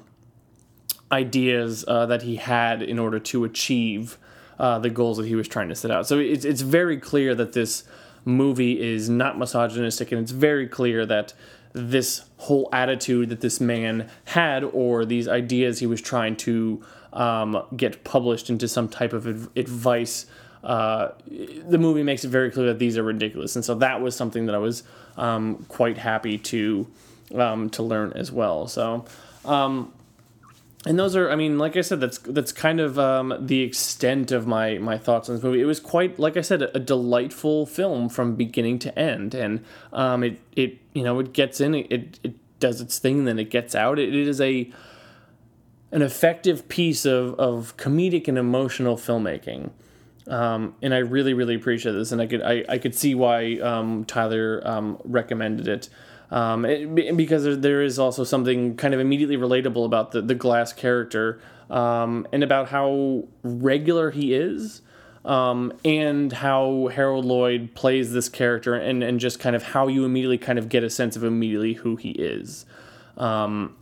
ideas 1.12 1.84
uh, 1.86 2.06
that 2.06 2.22
he 2.22 2.36
had 2.36 2.82
in 2.82 2.98
order 2.98 3.18
to 3.18 3.44
achieve 3.44 4.18
uh, 4.58 4.78
the 4.78 4.90
goals 4.90 5.18
that 5.18 5.26
he 5.26 5.34
was 5.34 5.48
trying 5.48 5.68
to 5.68 5.74
set 5.74 5.90
out. 5.90 6.06
So 6.06 6.18
it's 6.18 6.44
it's 6.44 6.62
very 6.62 6.98
clear 6.98 7.34
that 7.34 7.52
this 7.52 7.84
movie 8.24 8.80
is 8.80 9.08
not 9.08 9.38
misogynistic, 9.38 10.12
and 10.12 10.20
it's 10.20 10.32
very 10.32 10.66
clear 10.66 11.06
that 11.06 11.34
this 11.74 12.24
whole 12.36 12.68
attitude 12.72 13.28
that 13.28 13.40
this 13.40 13.60
man 13.60 14.08
had 14.26 14.64
or 14.64 15.04
these 15.04 15.26
ideas 15.28 15.80
he 15.80 15.86
was 15.86 16.00
trying 16.00 16.36
to 16.36 16.82
um, 17.12 17.62
get 17.76 18.04
published 18.04 18.48
into 18.48 18.68
some 18.68 18.88
type 18.88 19.12
of 19.12 19.26
advice. 19.56 20.26
Uh, 20.62 21.08
the 21.66 21.76
movie 21.76 22.02
makes 22.02 22.24
it 22.24 22.28
very 22.28 22.50
clear 22.50 22.66
that 22.68 22.78
these 22.78 22.96
are 22.96 23.02
ridiculous, 23.02 23.54
and 23.56 23.64
so 23.64 23.74
that 23.74 24.00
was 24.00 24.16
something 24.16 24.46
that 24.46 24.54
I 24.54 24.58
was 24.58 24.84
um, 25.16 25.66
quite 25.68 25.98
happy 25.98 26.38
to 26.38 26.86
um, 27.34 27.68
to 27.70 27.82
learn 27.82 28.12
as 28.14 28.32
well. 28.32 28.66
So, 28.68 29.04
um, 29.44 29.92
and 30.86 30.98
those 30.98 31.16
are 31.16 31.30
i 31.30 31.36
mean 31.36 31.58
like 31.58 31.76
i 31.76 31.80
said 31.80 32.00
that's 32.00 32.18
that's 32.18 32.52
kind 32.52 32.80
of 32.80 32.98
um, 32.98 33.34
the 33.40 33.62
extent 33.62 34.32
of 34.32 34.46
my 34.46 34.78
my 34.78 34.98
thoughts 34.98 35.28
on 35.28 35.34
this 35.34 35.44
movie. 35.44 35.60
It 35.60 35.66
was 35.66 35.80
quite 35.80 36.18
like 36.18 36.36
i 36.36 36.40
said 36.40 36.62
a, 36.62 36.76
a 36.76 36.80
delightful 36.80 37.66
film 37.66 38.08
from 38.08 38.36
beginning 38.36 38.78
to 38.80 38.98
end. 38.98 39.34
And 39.34 39.64
um, 39.92 40.22
it 40.22 40.40
it 40.52 40.78
you 40.92 41.02
know 41.02 41.18
it 41.20 41.32
gets 41.32 41.60
in 41.60 41.74
it, 41.74 42.18
it, 42.22 42.34
does 42.60 42.80
its 42.80 42.98
thing 42.98 43.24
then 43.24 43.38
it 43.38 43.50
gets 43.50 43.74
out. 43.74 43.98
It, 43.98 44.14
it 44.14 44.26
is 44.26 44.40
a 44.40 44.72
an 45.92 46.02
effective 46.02 46.66
piece 46.68 47.04
of, 47.04 47.34
of 47.38 47.76
comedic 47.76 48.26
and 48.26 48.38
emotional 48.38 48.96
filmmaking. 48.96 49.70
Um, 50.26 50.74
and 50.80 50.94
I 50.94 50.98
really, 50.98 51.34
really 51.34 51.54
appreciate 51.54 51.92
this, 51.92 52.10
and 52.10 52.20
I 52.20 52.26
could, 52.26 52.42
I, 52.42 52.64
I 52.68 52.78
could 52.78 52.94
see 52.94 53.14
why 53.14 53.58
um, 53.58 54.04
Tyler 54.06 54.62
um, 54.64 54.98
recommended 55.04 55.68
it 55.68 55.88
um, 56.30 56.64
it, 56.64 57.16
because 57.16 57.44
there, 57.44 57.56
there 57.56 57.82
is 57.82 57.98
also 57.98 58.24
something 58.24 58.76
kind 58.76 58.94
of 58.94 59.00
immediately 59.00 59.36
relatable 59.36 59.84
about 59.84 60.12
the, 60.12 60.22
the 60.22 60.34
Glass 60.34 60.72
character 60.72 61.40
um, 61.70 62.26
and 62.32 62.42
about 62.42 62.68
how 62.68 63.24
regular 63.42 64.10
he 64.10 64.34
is. 64.34 64.82
Um, 65.24 65.72
and 65.86 66.30
how 66.30 66.90
Harold 66.92 67.24
Lloyd 67.24 67.70
plays 67.74 68.12
this 68.12 68.28
character, 68.28 68.74
and, 68.74 69.02
and 69.02 69.18
just 69.18 69.40
kind 69.40 69.56
of 69.56 69.62
how 69.62 69.88
you 69.88 70.04
immediately 70.04 70.36
kind 70.36 70.58
of 70.58 70.68
get 70.68 70.84
a 70.84 70.90
sense 70.90 71.16
of 71.16 71.24
immediately 71.24 71.72
who 71.72 71.96
he 71.96 72.10
is. 72.10 72.66
Um, 73.16 73.74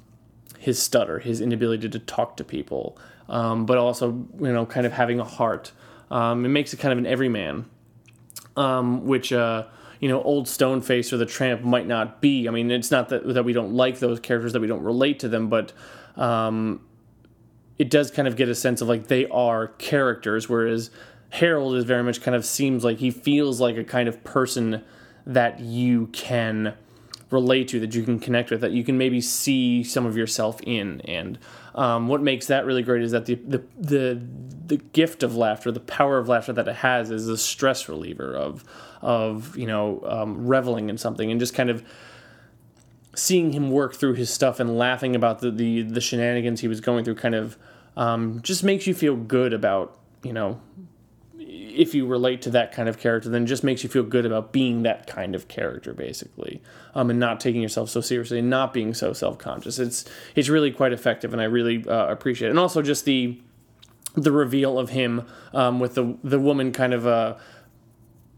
his 0.61 0.81
stutter, 0.81 1.19
his 1.19 1.41
inability 1.41 1.89
to 1.89 1.99
talk 1.99 2.37
to 2.37 2.45
people, 2.45 2.97
um, 3.29 3.67
but 3.67 3.77
also, 3.77 4.25
you 4.39 4.53
know, 4.53 4.65
kind 4.65 4.87
of 4.87 4.93
having 4.93 5.19
a 5.19 5.25
heart. 5.25 5.73
Um, 6.13 6.45
it 6.45 6.51
makes 6.51 6.73
it 6.73 6.77
kind 6.77 6.93
of 6.93 6.99
an 6.99 7.07
everyman, 7.07 7.65
which 9.05 9.33
uh, 9.33 9.65
you 10.03 10.09
know, 10.09 10.21
old 10.25 10.47
Stoneface 10.47 11.13
or 11.13 11.17
the 11.17 11.25
Tramp 11.25 11.63
might 11.63 11.87
not 11.87 12.21
be. 12.21 12.49
I 12.49 12.51
mean, 12.51 12.73
it's 12.73 12.91
not 12.91 13.09
that 13.11 13.35
that 13.35 13.45
we 13.45 13.53
don't 13.53 13.73
like 13.73 14.01
those 14.01 14.19
characters, 14.19 14.53
that 14.53 14.61
we 14.61 14.67
don't 14.67 14.83
relate 14.83 15.21
to 15.21 15.29
them, 15.29 15.49
but 15.49 15.73
um, 16.17 16.81
it 17.79 17.89
does 17.89 18.11
kind 18.11 18.27
of 18.27 18.35
get 18.35 18.49
a 18.49 18.55
sense 18.57 18.81
of 18.81 18.89
like 18.89 19.07
they 19.07 19.29
are 19.29 19.69
characters, 19.69 20.49
whereas 20.49 20.91
Harold 21.31 21.77
is 21.77 21.85
very 21.85 22.03
much 22.03 22.21
kind 22.21 22.35
of 22.35 22.45
seems 22.45 22.83
like 22.83 22.99
he 22.99 23.13
feels 23.13 23.61
like 23.61 23.77
a 23.77 23.85
kind 23.85 24.09
of 24.09 24.25
person 24.25 24.83
that 25.25 25.61
you 25.61 26.09
can 26.09 26.75
relate 27.33 27.69
to, 27.69 27.81
that 27.81 27.95
you 27.95 28.03
can 28.03 28.19
connect 28.19 28.51
with, 28.51 28.61
that 28.61 28.73
you 28.73 28.85
can 28.85 28.99
maybe 28.99 29.21
see 29.21 29.83
some 29.83 30.07
of 30.07 30.17
yourself 30.17 30.61
in. 30.63 31.01
And 31.03 31.39
um, 31.75 32.09
what 32.09 32.21
makes 32.21 32.47
that 32.47 32.67
really 32.67 32.83
great 32.83 33.03
is 33.03 33.13
that 33.13 33.27
the, 33.27 33.35
the 33.35 33.65
the 33.79 34.23
the 34.67 34.77
gift 34.77 35.23
of 35.23 35.35
laughter, 35.37 35.73
the 35.73 35.81
power 35.81 36.19
of 36.19 36.29
laughter 36.29 36.53
that 36.53 36.69
it 36.69 36.77
has, 36.77 37.11
is 37.11 37.29
a 37.29 37.37
stress 37.37 37.89
reliever 37.89 38.35
of 38.35 38.65
of 39.01 39.57
you 39.57 39.67
know 39.67 40.03
um, 40.07 40.47
reveling 40.47 40.89
in 40.89 40.99
something 40.99 41.31
and 41.31 41.41
just 41.41 41.55
kind 41.55 41.71
of 41.71 41.85
seeing 43.15 43.53
him 43.53 43.71
work 43.71 43.95
through 43.95 44.15
his 44.15 44.31
stuff 44.31 44.61
and 44.61 44.79
laughing 44.79 45.15
about 45.15 45.41
the 45.41 45.51
the, 45.51 45.83
the 45.83 46.01
shenanigans 46.01 46.61
he 46.61 46.69
was 46.69 46.81
going 46.81 47.05
through 47.05 47.15
kind 47.15 47.35
of 47.35 47.59
um, 47.97 48.41
just 48.43 48.65
makes 48.65 48.87
you 48.87 48.95
feel 48.95 49.17
good 49.17 49.53
about 49.53 49.99
you 50.23 50.33
know 50.33 50.61
if 51.73 51.95
you 51.95 52.07
relate 52.07 52.43
to 52.43 52.51
that 52.51 52.73
kind 52.73 52.89
of 52.89 52.99
character 52.99 53.29
then 53.29 53.45
it 53.45 53.47
just 53.47 53.65
makes 53.65 53.83
you 53.83 53.89
feel 53.89 54.03
good 54.03 54.27
about 54.27 54.53
being 54.53 54.83
that 54.83 55.07
kind 55.07 55.35
of 55.35 55.49
character 55.49 55.93
basically 55.93 56.63
um, 56.95 57.11
and 57.11 57.19
not 57.19 57.41
taking 57.41 57.63
yourself 57.63 57.91
so 57.91 58.01
seriously 58.01 58.39
and 58.39 58.51
not 58.51 58.73
being 58.73 58.95
so 58.95 59.13
self-conscious. 59.13 59.79
It's 59.79 60.05
it's 60.35 60.49
really 60.49 60.71
quite 60.71 60.93
effective 60.93 61.33
and 61.33 61.41
i 61.41 61.45
really 61.45 61.87
uh, 61.87 62.07
appreciate 62.07 62.49
it. 62.49 62.51
And 62.51 62.59
also 62.59 62.83
just 62.83 63.05
the 63.05 63.41
the 64.15 64.33
reveal 64.33 64.79
of 64.79 64.91
him 64.91 65.27
um, 65.55 65.81
with 65.81 65.95
the 65.95 66.17
the 66.23 66.39
woman 66.39 66.73
kind 66.73 66.95
of 66.95 67.07
uh, 67.07 67.37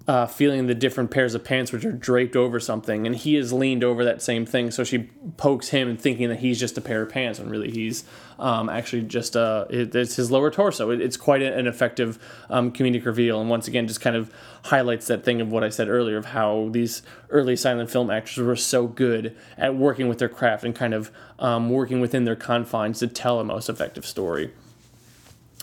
uh, 0.06 0.26
feeling 0.26 0.66
the 0.66 0.74
different 0.74 1.10
pairs 1.10 1.34
of 1.34 1.42
pants 1.44 1.72
which 1.72 1.84
are 1.84 1.92
draped 1.92 2.36
over 2.36 2.60
something, 2.60 3.06
and 3.06 3.16
he 3.16 3.36
is 3.36 3.54
leaned 3.54 3.82
over 3.82 4.04
that 4.04 4.20
same 4.20 4.44
thing. 4.44 4.70
So 4.70 4.84
she 4.84 5.10
pokes 5.38 5.68
him, 5.68 5.96
thinking 5.96 6.28
that 6.28 6.40
he's 6.40 6.60
just 6.60 6.76
a 6.76 6.82
pair 6.82 7.02
of 7.02 7.08
pants, 7.08 7.38
and 7.38 7.50
really 7.50 7.70
he's 7.70 8.04
um, 8.38 8.68
actually 8.68 9.02
just 9.02 9.34
uh, 9.34 9.64
it, 9.70 9.94
it's 9.94 10.16
his 10.16 10.30
lower 10.30 10.50
torso. 10.50 10.90
It, 10.90 11.00
it's 11.00 11.16
quite 11.16 11.40
an 11.40 11.66
effective 11.66 12.18
um, 12.50 12.70
comedic 12.70 13.06
reveal, 13.06 13.40
and 13.40 13.48
once 13.48 13.66
again, 13.66 13.88
just 13.88 14.02
kind 14.02 14.14
of 14.14 14.30
highlights 14.64 15.06
that 15.06 15.24
thing 15.24 15.40
of 15.40 15.50
what 15.50 15.64
I 15.64 15.70
said 15.70 15.88
earlier 15.88 16.18
of 16.18 16.26
how 16.26 16.68
these 16.70 17.02
early 17.30 17.56
silent 17.56 17.90
film 17.90 18.10
actors 18.10 18.44
were 18.44 18.56
so 18.56 18.86
good 18.86 19.34
at 19.56 19.74
working 19.74 20.08
with 20.08 20.18
their 20.18 20.28
craft 20.28 20.64
and 20.64 20.74
kind 20.74 20.92
of 20.92 21.10
um, 21.38 21.70
working 21.70 22.00
within 22.00 22.24
their 22.24 22.36
confines 22.36 22.98
to 22.98 23.06
tell 23.06 23.40
a 23.40 23.44
most 23.44 23.70
effective 23.70 24.04
story. 24.04 24.52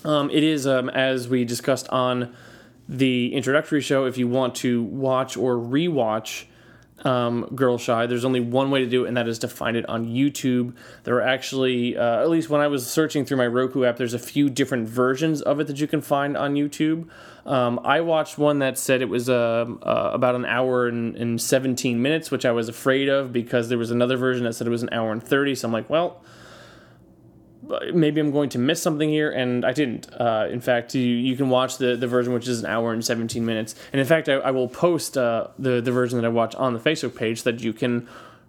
Um, 0.03 0.31
it 0.31 0.43
is, 0.43 0.65
um, 0.65 0.89
as 0.89 1.27
we 1.27 1.45
discussed 1.45 1.87
on 1.89 2.35
the 2.91 3.33
introductory 3.33 3.79
show, 3.79 4.05
if 4.05 4.17
you 4.17 4.27
want 4.27 4.55
to 4.55 4.83
watch 4.83 5.37
or 5.37 5.55
rewatch 5.55 6.43
um, 7.05 7.49
Girl 7.55 7.77
Shy, 7.77 8.05
there's 8.05 8.25
only 8.25 8.41
one 8.41 8.69
way 8.69 8.81
to 8.81 8.85
do 8.85 9.05
it, 9.05 9.07
and 9.07 9.15
that 9.15 9.29
is 9.29 9.39
to 9.39 9.47
find 9.47 9.77
it 9.77 9.87
on 9.87 10.07
YouTube. 10.07 10.75
There 11.05 11.15
are 11.15 11.21
actually, 11.21 11.97
uh, 11.97 12.21
at 12.21 12.29
least 12.29 12.49
when 12.49 12.59
I 12.59 12.67
was 12.67 12.85
searching 12.85 13.23
through 13.23 13.37
my 13.37 13.47
Roku 13.47 13.85
app, 13.85 13.95
there's 13.95 14.13
a 14.13 14.19
few 14.19 14.49
different 14.49 14.89
versions 14.89 15.41
of 15.41 15.61
it 15.61 15.67
that 15.67 15.79
you 15.79 15.87
can 15.87 16.01
find 16.01 16.35
on 16.35 16.55
YouTube. 16.55 17.07
Um, 17.45 17.79
I 17.85 18.01
watched 18.01 18.37
one 18.37 18.59
that 18.59 18.77
said 18.77 19.01
it 19.01 19.09
was 19.09 19.29
uh, 19.29 19.65
uh, 19.81 20.11
about 20.13 20.35
an 20.35 20.45
hour 20.45 20.87
and, 20.87 21.15
and 21.15 21.41
17 21.41 22.01
minutes, 22.01 22.29
which 22.29 22.45
I 22.45 22.51
was 22.51 22.67
afraid 22.67 23.07
of 23.07 23.31
because 23.31 23.69
there 23.69 23.77
was 23.77 23.89
another 23.89 24.17
version 24.17 24.43
that 24.43 24.53
said 24.53 24.67
it 24.67 24.71
was 24.71 24.83
an 24.83 24.89
hour 24.91 25.13
and 25.13 25.23
30. 25.23 25.55
So 25.55 25.67
I'm 25.67 25.71
like, 25.71 25.89
well, 25.89 26.21
maybe 27.93 28.19
I'm 28.19 28.31
going 28.31 28.49
to 28.49 28.59
miss 28.59 28.81
something 28.81 29.09
here, 29.09 29.31
and 29.31 29.65
I 29.65 29.73
didn't. 29.73 30.11
Uh, 30.13 30.47
in 30.49 30.61
fact, 30.61 30.95
you, 30.95 31.01
you 31.01 31.35
can 31.35 31.49
watch 31.49 31.77
the, 31.77 31.95
the 31.95 32.07
version 32.07 32.33
which 32.33 32.47
is 32.47 32.61
an 32.61 32.65
hour 32.65 32.93
and 32.93 33.03
17 33.03 33.45
minutes. 33.45 33.75
And 33.93 33.99
in 33.99 34.07
fact, 34.07 34.29
I, 34.29 34.33
I 34.33 34.51
will 34.51 34.67
post 34.67 35.17
uh, 35.17 35.47
the, 35.59 35.81
the 35.81 35.91
version 35.91 36.19
that 36.19 36.25
I 36.25 36.29
watch 36.29 36.55
on 36.55 36.73
the 36.73 36.79
Facebook 36.79 37.15
page 37.15 37.43
so 37.43 37.51
that 37.51 37.61
you 37.61 37.73
can 37.73 38.07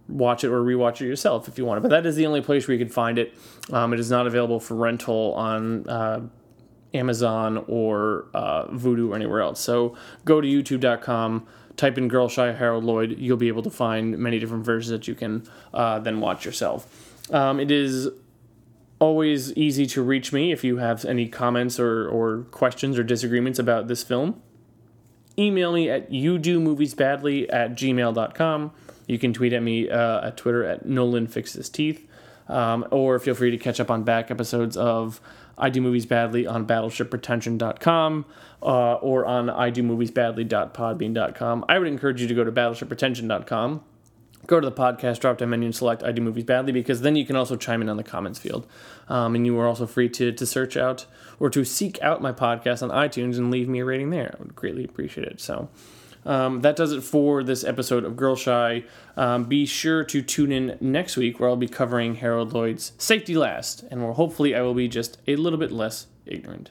watch 0.09 0.44
it 0.44 0.48
or 0.48 0.62
rewatch 0.62 1.01
it 1.01 1.07
yourself 1.07 1.48
if 1.48 1.59
you 1.59 1.64
want. 1.64 1.83
But 1.83 1.90
that 1.90 2.07
is 2.07 2.16
the 2.16 2.27
only 2.27 2.40
place 2.40 2.66
where 2.66 2.77
you 2.77 2.85
can 2.85 2.92
find 2.92 3.18
it. 3.18 3.35
Um, 3.70 3.92
it 3.92 4.01
is 4.01 4.11
not 4.11 4.27
available 4.27 4.61
for 4.61 4.75
rental 4.75 5.35
on 5.35 5.88
uh, 5.88 6.20
Amazon 6.94 7.64
or 7.68 8.27
uh, 8.35 8.66
Vudu 8.68 9.11
or 9.11 9.16
anywhere 9.16 9.40
else. 9.40 9.61
So 9.61 9.96
go 10.25 10.40
to 10.40 10.48
youtube.com, 10.48 11.46
type 11.77 11.98
in 11.98 12.09
Girl 12.09 12.29
Shy 12.29 12.53
Harold 12.53 12.85
Lloyd. 12.85 13.18
You'll 13.18 13.37
be 13.37 13.48
able 13.48 13.62
to 13.62 13.70
find 13.70 14.18
many 14.18 14.38
different 14.38 14.64
versions 14.64 14.90
that 14.90 15.09
you 15.09 15.14
can 15.14 15.44
uh, 15.72 15.98
then 15.98 16.20
watch 16.20 16.44
yourself. 16.44 17.31
Um, 17.33 17.61
it 17.61 17.70
is 17.70 18.09
always 19.02 19.52
easy 19.54 19.84
to 19.84 20.00
reach 20.00 20.32
me 20.32 20.52
if 20.52 20.62
you 20.62 20.76
have 20.76 21.04
any 21.04 21.26
comments 21.26 21.80
or, 21.80 22.08
or 22.08 22.44
questions 22.52 22.96
or 22.96 23.02
disagreements 23.02 23.58
about 23.58 23.88
this 23.88 24.04
film. 24.04 24.40
Email 25.36 25.72
me 25.72 25.90
at 25.90 26.12
youdomoviesbadly 26.12 27.52
at 27.52 27.72
gmail.com. 27.72 28.70
You 29.08 29.18
can 29.18 29.32
tweet 29.32 29.52
at 29.54 29.62
me 29.62 29.90
uh, 29.90 30.28
at 30.28 30.36
Twitter 30.36 30.64
at 30.64 30.86
Nolan 30.86 31.26
Fixes 31.26 31.68
Teeth. 31.68 32.08
Um, 32.46 32.86
or 32.92 33.18
feel 33.18 33.34
free 33.34 33.50
to 33.50 33.58
catch 33.58 33.80
up 33.80 33.90
on 33.90 34.04
back 34.04 34.30
episodes 34.30 34.76
of 34.76 35.20
I 35.58 35.68
Do 35.68 35.80
Movies 35.80 36.06
Badly 36.06 36.46
on 36.46 36.64
battleshippretension.com 36.64 38.24
uh, 38.62 38.94
or 38.94 39.26
on 39.26 39.50
I 39.50 39.70
Do 39.70 39.82
Movies 39.82 40.12
Badly.podbean.com. 40.12 41.64
I 41.68 41.78
would 41.80 41.88
encourage 41.88 42.20
you 42.20 42.28
to 42.28 42.34
go 42.34 42.44
to 42.44 42.52
battleshippretension.com 42.52 43.82
go 44.46 44.61
to 44.61 44.68
the 44.68 44.74
podcast 44.74 45.20
drop 45.20 45.38
down 45.38 45.50
menu 45.50 45.66
and 45.66 45.74
select 45.74 46.02
I 46.02 46.12
do 46.12 46.22
movies 46.22 46.44
badly 46.44 46.72
because 46.72 47.00
then 47.02 47.16
you 47.16 47.24
can 47.24 47.37
also 47.37 47.57
chime 47.57 47.83
in 47.83 47.88
on 47.88 47.96
the 47.96 48.02
comments 48.02 48.38
field. 48.38 48.66
Um, 49.09 49.35
and 49.35 49.46
you 49.46 49.59
are 49.59 49.66
also 49.66 49.87
free 49.87 50.09
to, 50.11 50.33
to 50.33 50.46
search 50.46 50.76
out 50.76 51.07
or 51.38 51.50
to 51.50 51.64
seek 51.64 52.00
out 52.02 52.22
my 52.22 52.33
podcast 52.33 52.83
on 52.83 52.90
iTunes 52.90 53.38
and 53.38 53.50
leave 53.50 53.68
me 53.68 53.81
a 53.81 53.85
rating 53.85 54.11
there. 54.11 54.35
I 54.35 54.42
would 54.42 54.55
greatly 54.55 54.85
appreciate 54.85 55.26
it. 55.26 55.40
So 55.40 55.68
um, 56.24 56.61
that 56.61 56.76
does 56.76 56.92
it 56.92 57.02
for 57.02 57.42
this 57.42 57.64
episode 57.64 58.05
of 58.05 58.16
Girl 58.16 58.37
Shy. 58.37 58.85
Um, 59.16 59.44
be 59.44 59.66
sure 59.66 60.05
to 60.05 60.22
tune 60.22 60.52
in 60.52 60.78
next 60.81 61.16
week 61.16 61.40
where 61.40 61.48
I'll 61.48 61.57
be 61.57 61.68
covering 61.68 62.16
Harold 62.16 62.52
Lloyd's 62.52 62.92
Safety 62.98 63.37
Last 63.37 63.85
and 63.90 64.02
where 64.02 64.12
hopefully 64.12 64.55
I 64.55 64.62
will 64.62 64.74
be 64.74 64.88
just 64.88 65.18
a 65.26 65.37
little 65.37 65.59
bit 65.59 65.72
less 65.72 66.07
ignorant. 66.26 66.70